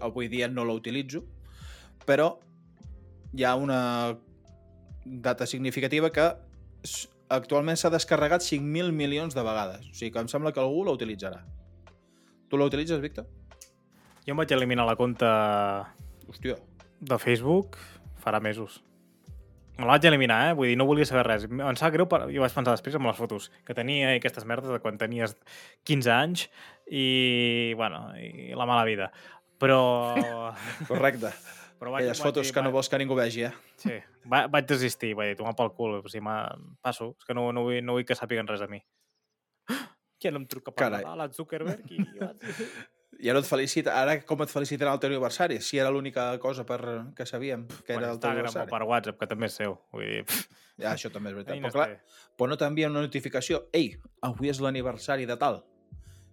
[0.00, 1.22] avui dia no la utilitzo,
[2.06, 2.32] però
[3.34, 4.16] hi ha una
[5.04, 6.32] data significativa que
[7.32, 9.88] actualment s'ha descarregat 5.000 milions de vegades.
[9.90, 11.42] O sigui que em sembla que algú la utilitzarà.
[12.48, 13.26] Tu la utilitzes, Víctor?
[14.24, 15.30] Jo em vaig eliminar la compta
[16.28, 16.56] Hòstia.
[17.00, 17.78] de Facebook
[18.24, 18.82] farà mesos.
[19.76, 20.52] Me la vaig eliminar, eh?
[20.54, 21.48] Vull dir, no volia saber res.
[21.50, 24.46] Em sap greu, però jo vaig pensar després amb les fotos que tenia i aquestes
[24.46, 25.34] merdes de quan tenies
[25.84, 26.46] 15 anys
[26.86, 29.10] i, bueno, i la mala vida.
[29.58, 30.14] Però...
[30.90, 31.34] Correcte.
[31.84, 33.52] Però Aquelles fotos que no vols que ningú vegi, eh?
[33.80, 33.98] Sí,
[34.30, 36.24] va, vaig desistir, vaig dir, tomar pel cul, o sigui,
[36.80, 38.80] passo, és que no, no, vull, no vull que sàpiguen res de mi.
[40.20, 41.04] Qui no em truca per Carai.
[41.04, 41.92] Nadal, el Zuckerberg?
[41.92, 42.08] I...
[43.22, 43.92] Ja no et felicita.
[43.94, 45.60] Ara com et felicitarà el teu aniversari?
[45.62, 46.80] Si era l'única cosa per
[47.14, 48.66] que sabíem que era el teu aniversari.
[48.72, 49.76] per WhatsApp, que també és seu.
[49.94, 50.24] Vull dir,
[50.82, 51.60] Ja, això també és veritat.
[51.62, 52.24] Però clar, té.
[52.34, 53.68] però no t'envia una notificació.
[53.72, 53.92] Ei,
[54.26, 55.60] avui és l'aniversari de tal.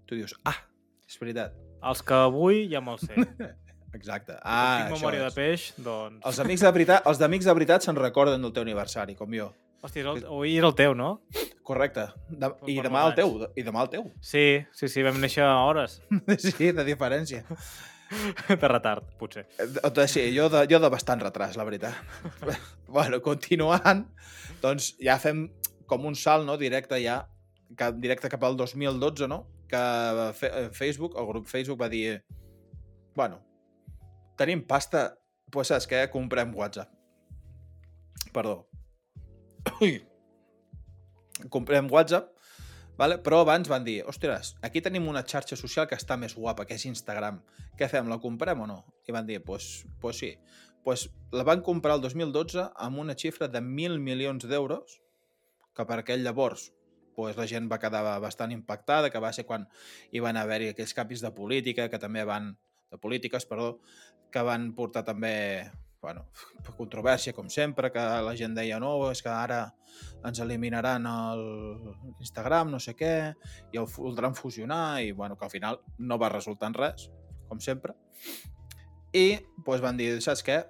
[0.09, 0.57] Tu dius, ah,
[1.05, 1.53] és veritat.
[1.91, 3.13] Els que vull ja me'ls sé.
[3.97, 4.37] Exacte.
[4.43, 5.27] Ah, tinc memòria és.
[5.27, 6.21] de peix, doncs...
[6.27, 9.51] Els amics de veritat, els d'amics de veritat se'n recorden del teu aniversari, com jo.
[9.81, 10.25] Hòstia, el...
[10.29, 11.11] avui és el teu, no?
[11.65, 12.07] Correcte.
[12.29, 12.51] De...
[12.69, 13.33] I demà el teu.
[13.57, 14.05] I demà el teu.
[14.23, 14.45] Sí,
[14.77, 15.99] sí, sí, vam néixer a hores
[16.45, 17.43] Sí, de diferència.
[18.61, 19.47] de retard, potser.
[19.57, 21.97] Eh, Sí, jo de, jo de bastant retras, la veritat.
[22.87, 24.05] bueno, continuant,
[24.61, 25.49] doncs ja fem
[25.89, 27.23] com un salt, no?, directe ja,
[27.79, 29.81] cap, directe cap al 2012, no?, que
[30.47, 32.21] eh, Facebook, el grup Facebook va dir
[33.15, 33.41] bueno,
[34.41, 35.11] tenim pasta,
[35.53, 36.05] doncs saps què?
[36.13, 36.91] Comprem WhatsApp.
[38.33, 38.65] Perdó.
[39.81, 39.99] Ui.
[41.49, 42.31] Comprem WhatsApp,
[42.97, 43.17] vale?
[43.25, 46.77] però abans van dir, ostres, aquí tenim una xarxa social que està més guapa, que
[46.77, 47.39] és Instagram.
[47.77, 48.81] Què fem, la comprem o no?
[49.09, 50.35] I van dir, pues, pues sí.
[50.85, 54.99] Pues la van comprar el 2012 amb una xifra de 1.000 milions d'euros,
[55.77, 56.71] que per aquell llavors
[57.15, 59.67] pues, la gent va quedar bastant impactada, que va ser quan
[60.11, 62.55] hi van haver-hi aquells canvis de política, que també van
[62.91, 63.79] de polítiques, perdó,
[64.31, 65.35] que van portar també
[66.01, 66.25] bueno,
[66.79, 69.61] controvèrsia, com sempre, que la gent deia no, és que ara
[70.25, 71.43] ens eliminaran el
[72.19, 73.13] Instagram, no sé què,
[73.71, 77.09] i el voldran fusionar, i bueno, que al final no va resultar en res,
[77.47, 77.95] com sempre.
[79.13, 80.61] I doncs, van dir, saps què?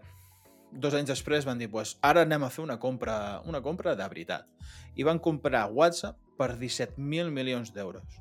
[0.72, 3.16] Dos anys després van dir, doncs, ara anem a fer una compra,
[3.48, 4.48] una compra de veritat.
[4.96, 8.20] I van comprar WhatsApp per 17.000 milions d'euros.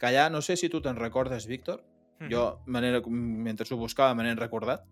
[0.00, 1.84] Que allà, no sé si tu te'n recordes, Víctor,
[2.28, 4.84] jo, manera, mentre ho buscava, me n'he recordat,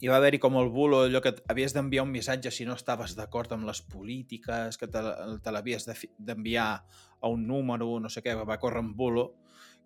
[0.00, 3.14] hi va haver-hi com el bulo, allò que havies d'enviar un missatge si no estaves
[3.14, 5.02] d'acord amb les polítiques, que te,
[5.44, 5.86] te l'havies
[6.18, 6.84] d'enviar
[7.20, 9.36] a un número, no sé què, va córrer un bulo,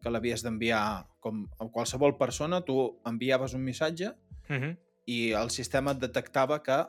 [0.00, 4.14] que l'havies d'enviar com a qualsevol persona, tu enviaves un missatge
[4.48, 4.76] Uh -huh.
[5.06, 6.86] i el sistema et detectava que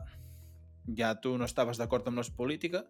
[0.96, 2.84] ja tu no estaves d'acord amb les polítiques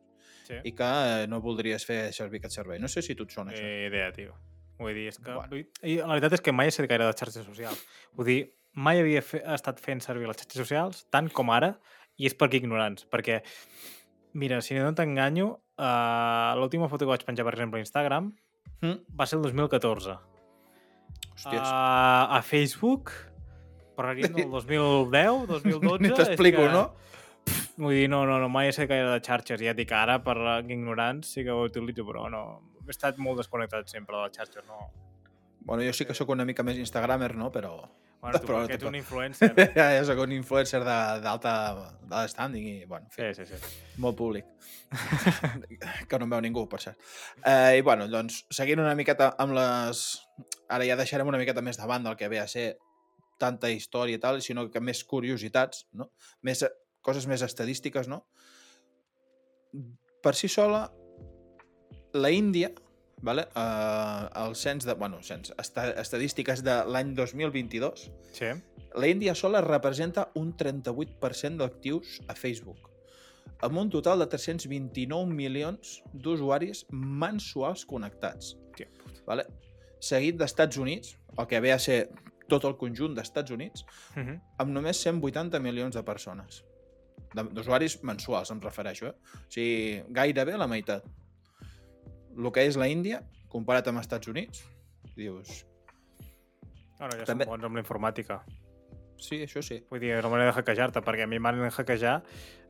[0.47, 0.55] Sí.
[0.63, 0.83] i que
[1.23, 2.79] eh, no voldries fer servir aquest servei.
[2.79, 3.63] No sé si tu et sona això.
[3.63, 4.33] Eh, idea, tio.
[4.77, 5.33] Vull dir, és que...
[5.33, 5.61] Bueno.
[5.83, 7.79] I la veritat és que mai he set gaire de xarxes socials.
[8.17, 8.39] Vull dir,
[8.77, 11.73] mai havia fe estat fent servir les xarxes socials tant com ara
[12.17, 13.07] i és perquè ignorants.
[13.09, 13.39] Perquè,
[14.37, 15.47] mira, si no t'enganyo,
[15.81, 18.33] uh, l'última foto que vaig penjar, per exemple, a Instagram
[18.81, 18.99] Mm?
[19.17, 20.13] va ser el 2014.
[21.33, 23.09] Hòsties, Uh, a Facebook,
[23.97, 26.03] parlaríem del 2010, 2012...
[26.03, 26.93] ni t'explico, que- no?
[27.77, 29.61] Vull dir, no, no, no, mai he set gaire de xarxes.
[29.61, 30.35] Ja et dic, ara, per
[30.69, 32.43] ignorants, sí que ho utilitzo, però no...
[32.87, 34.87] He estat molt desconnectat sempre de les xarxes, no...
[35.67, 37.51] Bueno, jo sí que sóc una mica més instagramer, no?
[37.51, 37.73] Però
[38.21, 39.49] Bueno, tu Però perquè ets un influencer.
[39.77, 41.51] ja, ja sóc un influencer de- d'alta
[42.07, 43.75] d'alt standing i, bueno, en fi, Sí, sí, sí.
[44.01, 44.45] molt públic.
[46.09, 46.97] que no em veu ningú, per cert.
[47.43, 50.05] Eh, I, bueno, doncs, seguint una miqueta amb les...
[50.71, 52.77] Ara ja deixarem una miqueta més de banda el que ve a ser
[53.37, 56.09] tanta història i tal, sinó que més curiositats, no?
[56.41, 56.71] Més, eh,
[57.05, 58.23] coses més estadístiques, no?
[60.23, 60.87] Per si sola,
[62.17, 62.71] la Índia,
[63.21, 63.47] vale?
[63.55, 64.93] eh, el cens de...
[64.93, 68.45] Bueno, cens, esta, estadístiques de l'any 2022, Sí.
[68.95, 72.89] la Índia sola representa un 38% d'actius a Facebook,
[73.61, 78.55] amb un total de 329 milions d'usuaris mensuals connectats.
[78.75, 79.21] Tia puta.
[79.25, 79.45] Vale?
[79.99, 82.09] Seguit d'Estats Units, el que ve a ser
[82.47, 83.83] tot el conjunt d'Estats Units,
[84.15, 84.41] Uh -huh.
[84.57, 86.63] amb només 180 milions de persones.
[87.35, 89.07] D'usuaris mensuals, em refereixo.
[89.07, 89.13] Eh?
[89.35, 91.03] O sigui, gairebé la meitat.
[92.37, 94.63] El que és la Índia, comparat amb Estats Units,
[95.17, 95.65] dius...
[96.97, 98.39] Bueno, ja També- som bons amb la informàtica.
[99.17, 99.79] Sí, això sí.
[99.89, 102.19] Vull dir, no manera de hackejar-te, perquè a mi em van hackejar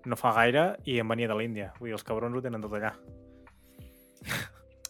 [0.07, 1.74] no fa gaire i em venia de l'Índia.
[1.80, 2.93] Vull dir, els cabrons ho tenen tot allà.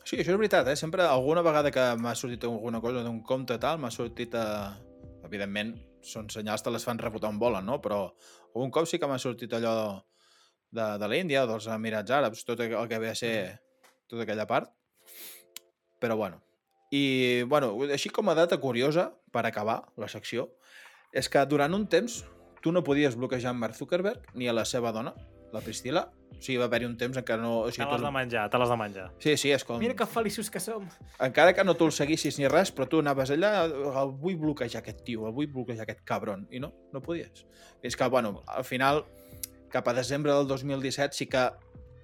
[0.08, 0.76] Sí, això és veritat, eh?
[0.80, 5.24] Sempre, alguna vegada que m'ha sortit alguna cosa d'un compte tal, m'ha sortit, eh...
[5.28, 5.74] evidentment,
[6.06, 7.82] són senyals que les fan rebotar on volen, no?
[7.84, 8.04] Però
[8.54, 9.74] algun cop sí que m'ha sortit allò
[10.72, 13.34] de, de l'Índia, dels Emirats Àrabs, tot el que ve a ser
[14.08, 14.74] tota aquella part.
[16.02, 16.42] Però bueno.
[16.92, 20.48] I, bueno, així com a data curiosa, per acabar la secció,
[21.12, 22.22] és que durant un temps
[22.64, 25.14] tu no podies bloquejar en Mark Zuckerberg ni a la seva dona,
[25.54, 26.08] la Priscila.
[26.38, 27.52] O sigui, va haver-hi un temps en què no...
[27.64, 28.14] O Te sigui, l'has de tu...
[28.14, 29.06] menjar, te l'has de menjar.
[29.24, 29.80] Sí, sí, és com...
[29.82, 30.86] Mira que feliços que som.
[31.24, 34.84] Encara que no tu el seguissis ni res, però tu anaves allà, el vull bloquejar
[34.84, 36.46] aquest tio, el vull bloquejar aquest cabron.
[36.54, 37.48] I no, no podies.
[37.82, 39.04] Fins que, bueno, al final,
[39.74, 41.48] cap a desembre del 2017 sí que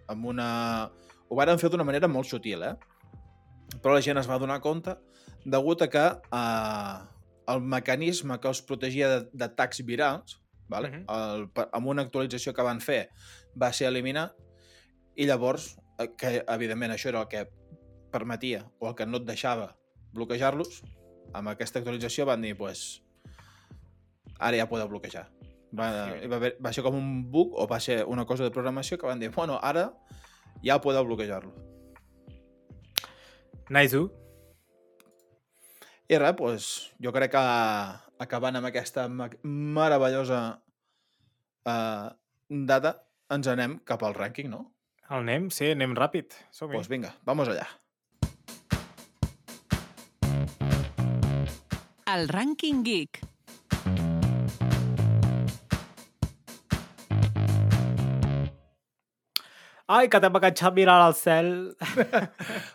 [0.07, 0.49] amb una...
[1.33, 2.75] Ho varen fer d'una manera molt sutil, eh?
[3.81, 4.93] Però la gent es va donar compte
[5.49, 6.97] degut a que eh,
[7.49, 10.37] el mecanisme que els protegia d'atacs virals,
[10.69, 10.91] vale?
[10.91, 11.01] Mhm.
[11.09, 13.09] el, per- amb una actualització que van fer,
[13.59, 14.37] va ser eliminat
[15.17, 17.47] i llavors, eh, que evidentment això era el que
[18.13, 19.71] permetia o el que no et deixava
[20.13, 20.83] bloquejar-los,
[21.33, 23.01] amb aquesta actualització van dir, pues,
[24.39, 25.31] ara ja podeu bloquejar.
[25.73, 25.89] Va,
[26.29, 29.09] va, haver, va ser com un bug o va ser una cosa de programació que
[29.09, 29.87] van dir, bueno, ara
[30.61, 31.53] ja podeu bloquejar-lo.
[33.73, 34.09] Nice, tu.
[36.11, 36.67] I res, doncs,
[37.01, 37.43] jo crec que
[38.21, 40.41] acabant amb aquesta meravellosa
[41.65, 42.09] uh,
[42.49, 42.93] data,
[43.33, 44.67] ens anem cap al rànquing, no?
[45.09, 45.49] El anem?
[45.49, 46.35] Sí, anem ràpid.
[46.51, 46.77] Som-hi.
[46.77, 47.65] Doncs vinga, vamos allà.
[52.13, 53.23] El Rànquing Geek.
[59.93, 61.53] Ai, que t'hem enganxat mirar al cel.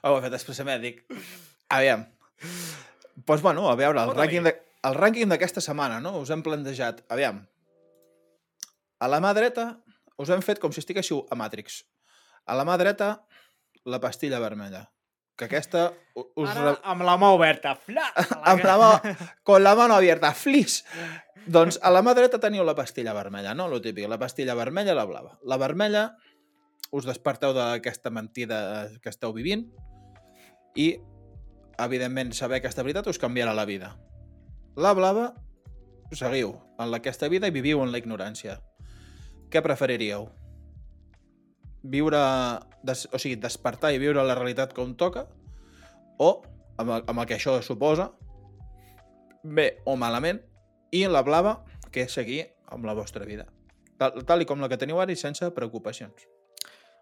[0.07, 1.05] Ho he fet expressament, dic.
[1.75, 2.07] Aviam.
[2.39, 4.55] Doncs, pues, bueno, a veure, el rànquing, de,
[4.89, 6.15] el rànquing d'aquesta setmana, no?
[6.23, 7.43] Us hem plantejat, aviam,
[8.99, 9.73] a la mà dreta
[10.19, 11.83] us hem fet com si estiguéssiu a Matrix.
[12.51, 13.13] A la mà dreta,
[13.87, 14.89] la pastilla vermella.
[15.39, 15.85] Que aquesta
[16.19, 16.49] us...
[16.51, 17.77] Ara, amb la mà oberta.
[17.79, 18.09] Fla!
[18.43, 18.91] amb la mà,
[19.47, 20.81] con la mano abierta, flis.
[21.59, 23.69] Doncs a la mà dreta teniu la pastilla vermella, no?
[23.71, 25.37] Lo típic, la pastilla vermella i la blava.
[25.47, 26.09] La vermella
[26.95, 29.67] us desperteu d'aquesta mentida que esteu vivint
[30.79, 30.97] i,
[31.79, 33.95] evidentment, saber aquesta veritat us canviarà la vida.
[34.79, 35.33] La blava,
[36.15, 38.59] seguiu en aquesta vida i viviu en la ignorància.
[39.53, 40.29] Què preferiríeu?
[41.89, 42.21] Viure,
[42.85, 45.27] des, o sigui, despertar i viure la realitat com toca
[46.19, 46.31] o,
[46.79, 48.11] amb el, amb el que això suposa,
[49.45, 50.41] bé o malament,
[50.93, 51.59] i la blava,
[51.93, 53.47] que és seguir amb la vostra vida.
[53.99, 56.27] Tal, tal i com la que teniu ara i sense preocupacions.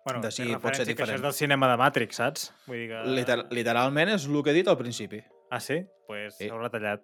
[0.07, 1.17] Bueno, de si pot ser Que això diferent.
[1.19, 2.47] és del cinema de Matrix, saps?
[2.71, 3.03] Vull dir que...
[3.11, 5.19] Liter, literalment és el que he dit al principi.
[5.51, 5.81] Ah, sí?
[5.83, 6.45] Doncs pues Sí.
[6.45, 6.51] sí.
[6.55, 7.03] haurà tallat.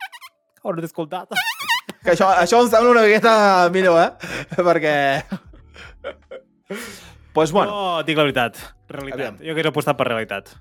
[0.66, 1.32] Haurà escoltat.
[2.04, 3.32] Que això, això em sembla una miqueta
[3.72, 4.10] millor, eh?
[4.68, 4.94] Perquè...
[7.32, 8.56] pues bueno, No, dic la veritat.
[8.88, 9.18] Realitat.
[9.20, 9.38] Aviam.
[9.42, 10.52] Jo hauria apostat per realitat.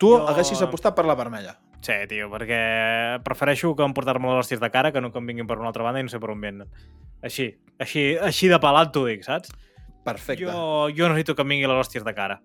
[0.00, 1.58] tu jo- haguessis apostat per la vermella.
[1.80, 2.60] Sí, tio, perquè
[3.24, 5.82] prefereixo que emportar-me les hòsties de cara que no que em vinguin per una altra
[5.84, 6.68] banda i no sé per on venen.
[7.22, 9.52] Així, així, així de pelat t'ho dic, saps?
[10.04, 10.44] Perfecte.
[10.46, 12.40] Jo, jo necessito que em vinguin les hòsties de cara.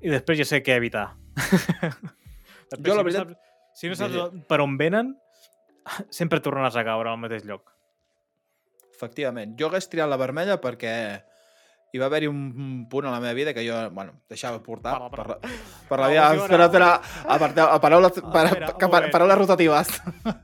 [0.00, 1.10] I després ja sé què evitar.
[2.70, 5.14] després, Jo, la si veritat, No saps, si no saps per on venen,
[6.20, 7.70] sempre tornaràs a caure al mateix lloc.
[8.94, 9.54] Efectivament.
[9.58, 10.94] Jo hagués triat la vermella perquè
[11.90, 15.00] hi va haver-hi un punt a la meva vida que jo, bueno, deixava portar Per
[15.02, 15.38] la- per la,
[15.88, 16.90] per emoció, Espera, espera,
[17.74, 19.10] a paraules, per, Espera, que, moment.
[19.10, 19.88] paraules rotatives.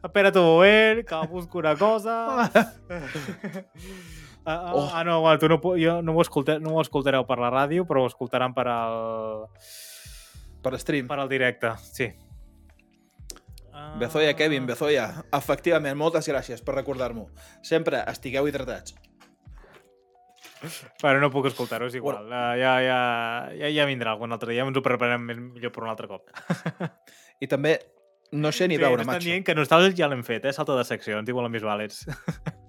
[0.02, 2.16] Espera't un moment, que busco una cosa...
[4.46, 4.88] Ah, ah, Oh.
[4.94, 7.84] ah, no, bueno, tu no, jo no, ho escolte, no ho escoltareu per la ràdio,
[7.84, 9.48] però ho escoltaran per al,
[10.62, 11.08] Per stream.
[11.08, 12.06] per al directe, sí.
[13.72, 13.96] Ah.
[13.98, 15.08] Bezoya, Kevin, Bezoya.
[15.36, 17.26] Efectivament, moltes gràcies per recordar-m'ho.
[17.62, 18.94] Sempre estigueu hidratats.
[21.02, 22.22] Bueno, no puc escoltar-ho, és igual.
[22.22, 22.54] Bueno.
[22.56, 23.00] Ja, ja,
[23.58, 26.30] ja, ja vindrà algun altre dia, ens ho preparem millor per un altre cop.
[27.44, 27.76] I també,
[28.32, 29.26] no sé ni sí, veure, macho.
[29.26, 30.54] dient que nosaltres ja l'hem fet, eh?
[30.56, 32.06] Salta de secció, ens diuen les més vàlids.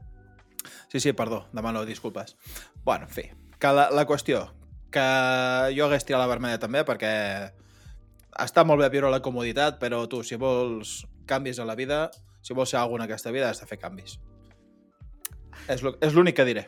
[0.87, 2.37] Sí, sí, perdó, demano disculpes.
[2.83, 3.29] Bueno, en fi,
[3.59, 4.45] que la, la qüestió,
[4.91, 5.07] que
[5.75, 7.11] jo hagués tirat la vermella també perquè
[8.37, 12.07] està molt bé viure la comoditat, però tu, si vols canvis a la vida,
[12.41, 14.19] si vols ser alguna en aquesta vida, has de fer canvis.
[15.67, 16.67] És l'únic que diré.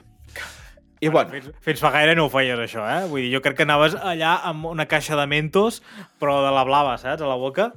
[1.00, 3.06] I bueno, Fins, fins fa gaire no ho feies, això, eh?
[3.08, 5.80] Vull dir, jo crec que anaves allà amb una caixa de mentos,
[6.20, 7.24] però de la blava, saps?
[7.24, 7.70] A la boca.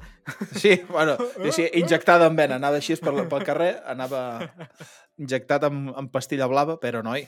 [0.58, 4.24] sí, bueno, sí, sí, injectada en vena, anava així per, pel carrer, anava
[5.18, 7.26] injectat amb, amb pastilla blava, però noi,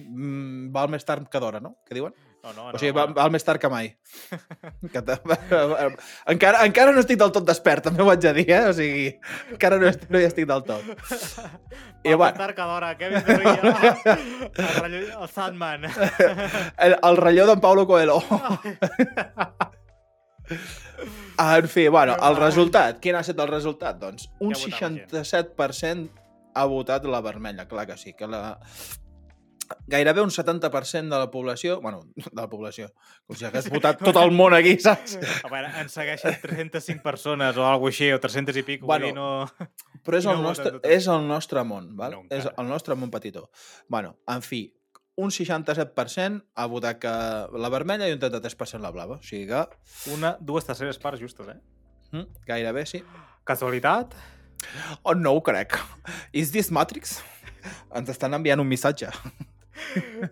[0.00, 1.76] mm, val més tard que d'hora, no?
[1.86, 2.14] Què diuen?
[2.40, 3.14] No, no, O sigui, val, no.
[3.18, 3.90] val més tard que mai.
[4.94, 5.02] Que
[6.32, 8.62] encara, encara no estic del tot despert, també ho haig de dir, eh?
[8.70, 9.10] O sigui,
[9.52, 10.86] encara no, est- no hi estic del tot.
[12.02, 12.54] I I bueno, bueno.
[12.56, 13.60] que d'hora, Kevin Zorrilla,
[14.86, 15.84] el, el Sandman.
[15.84, 18.22] el, el relleu d'en Paulo Coelho.
[21.38, 22.98] En fi, bueno, el resultat.
[23.04, 24.00] Quin ha estat el resultat?
[24.00, 26.19] Doncs un Què ha votat la 67%
[26.54, 28.14] ha votat la vermella, clar que sí.
[28.14, 28.58] Que la...
[29.86, 31.80] Gairebé un 70% de la població...
[31.80, 32.90] Bueno, de la població.
[33.26, 35.16] Com si hagués votat tot el món aquí, saps?
[35.44, 38.90] A veure, ens segueixen 305 persones o alguna així, o 300 i pico.
[38.90, 39.70] Bueno, no...
[40.06, 42.18] Però és, no el nostre, és el nostre món, val?
[42.18, 43.50] No, és el nostre món petitó.
[43.92, 44.62] Bueno, en fi,
[45.20, 47.12] un 67% ha votat que
[47.60, 49.20] la vermella i un 33% la blava.
[49.20, 49.66] O sigui que
[50.14, 51.58] Una, dues terceres parts justes, eh?
[52.12, 53.02] mm, gairebé sí.
[53.44, 54.16] Casualitat?
[55.02, 55.76] Oh, no ho crec.
[56.32, 57.18] Is this Matrix?
[57.96, 59.10] Ens estan enviant un missatge.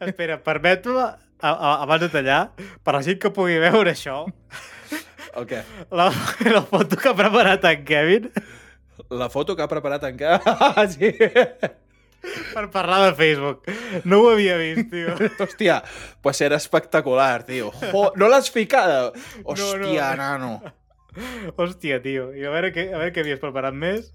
[0.05, 1.07] Espera, permet-me,
[1.41, 2.41] abans de tallar,
[2.85, 4.21] per la gent que pugui veure això,
[5.39, 5.63] El què?
[5.93, 6.09] la,
[6.57, 8.31] la foto que ha preparat en Kevin
[9.13, 10.37] La foto que ha preparat en què?
[10.49, 11.13] Ah, sí.
[12.55, 13.69] per parlar de Facebook.
[14.05, 15.15] No ho havia vist, tio.
[15.39, 15.79] Hòstia,
[16.25, 17.71] pues era espectacular, tio.
[17.93, 19.13] Jo, no l'has ficada?
[19.45, 20.19] Hòstia, no.
[20.19, 20.53] nano.
[21.57, 22.29] Hòstia, tio.
[22.37, 24.13] I a veure què, a veure què havies preparat més.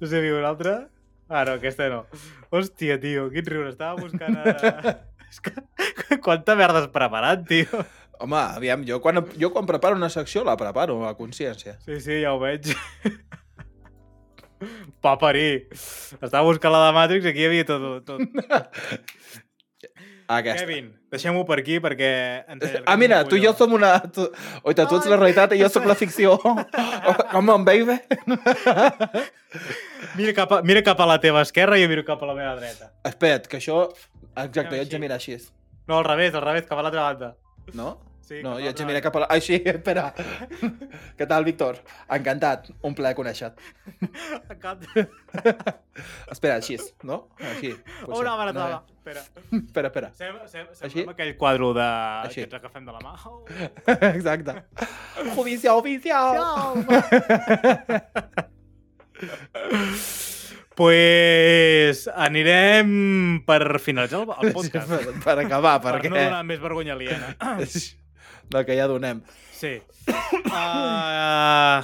[0.00, 0.74] No sé una altra.
[1.30, 2.04] Ah, no, aquesta no.
[2.50, 3.70] Hòstia, tio, quin riure.
[3.70, 4.36] Estava buscant...
[4.40, 4.96] A...
[5.30, 5.52] És que...
[6.24, 7.84] Quanta merda has preparat, tio.
[8.20, 11.78] Home, aviam, jo quan, jo quan preparo una secció la preparo a consciència.
[11.86, 12.66] Sí, sí, ja ho veig.
[15.00, 15.68] Paperí.
[16.18, 17.86] Estava buscant la de Matrix i aquí hi havia tot.
[18.04, 18.20] tot.
[20.36, 20.66] Aquesta.
[20.66, 22.10] Kevin, deixem-ho per aquí perquè...
[22.46, 23.92] Allarguem Ah, mira, tu i jo som una...
[24.14, 24.26] Tu...
[24.62, 26.36] Oita, tu ets la realitat i jo sóc la ficció.
[27.32, 27.98] Come on, baby.
[30.16, 32.36] Mira cap, a, mira cap a la teva esquerra i jo miro cap a la
[32.38, 32.92] meva dreta.
[33.10, 33.82] Espera't, que això...
[34.38, 35.02] Exacte, jo haig de així.
[35.02, 35.36] mirar així.
[35.90, 37.32] No, al revés, al revés, cap a l'altra banda.
[37.74, 37.96] No?
[38.30, 39.26] Sí, no, jo haig de l'altra mirar cap a la...
[39.34, 40.04] Així, espera.
[41.18, 41.80] Què tal, Víctor?
[42.14, 42.68] Encantat.
[42.86, 43.58] Un plaer conèixer-te.
[44.62, 44.84] Cap...
[46.30, 47.16] Espera, així, no?
[47.42, 47.72] Així.
[48.04, 48.20] potser.
[48.20, 48.76] Una No, baratada.
[48.86, 48.94] eh?
[49.00, 49.24] Espera.
[49.58, 50.10] Espera, espera.
[50.14, 51.00] Sem, sem, Així?
[51.00, 51.88] semblem aquell quadre de...
[52.28, 52.44] Així.
[52.44, 53.16] que ens agafem de la mà.
[53.26, 53.42] Oh.
[54.12, 54.54] Exacte.
[55.34, 56.38] Judicial, oficial.
[60.76, 64.88] pues anirem per finalitzar el, el podcast.
[64.88, 66.12] per, per acabar, per perquè...
[66.12, 67.34] no donar més vergonya aliena.
[68.50, 69.22] Del que ja donem.
[69.54, 69.78] Sí.
[70.50, 71.80] Uh,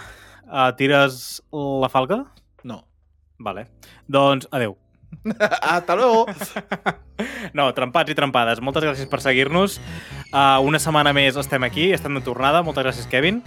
[0.51, 2.25] uh, tires la falca?
[2.65, 2.83] No.
[3.39, 3.69] Vale.
[4.09, 4.77] Doncs, adeu.
[5.63, 6.27] Hasta luego.
[7.55, 8.61] No, trempats i trempades.
[8.61, 9.79] Moltes gràcies per seguir-nos.
[10.33, 12.65] Uh, una setmana més estem aquí, estem de tornada.
[12.67, 13.43] Moltes gràcies, Kevin.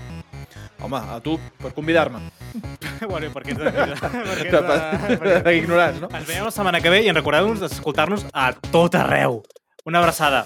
[0.80, 2.22] Home, a tu, per convidar-me.
[3.12, 3.72] bueno, perquè ets de...
[4.00, 6.08] perquè ets De, ignorants, no?
[6.16, 9.42] Ens veiem la setmana que ve i recordeu-nos d'escoltar-nos a tot arreu.
[9.90, 10.46] Una abraçada.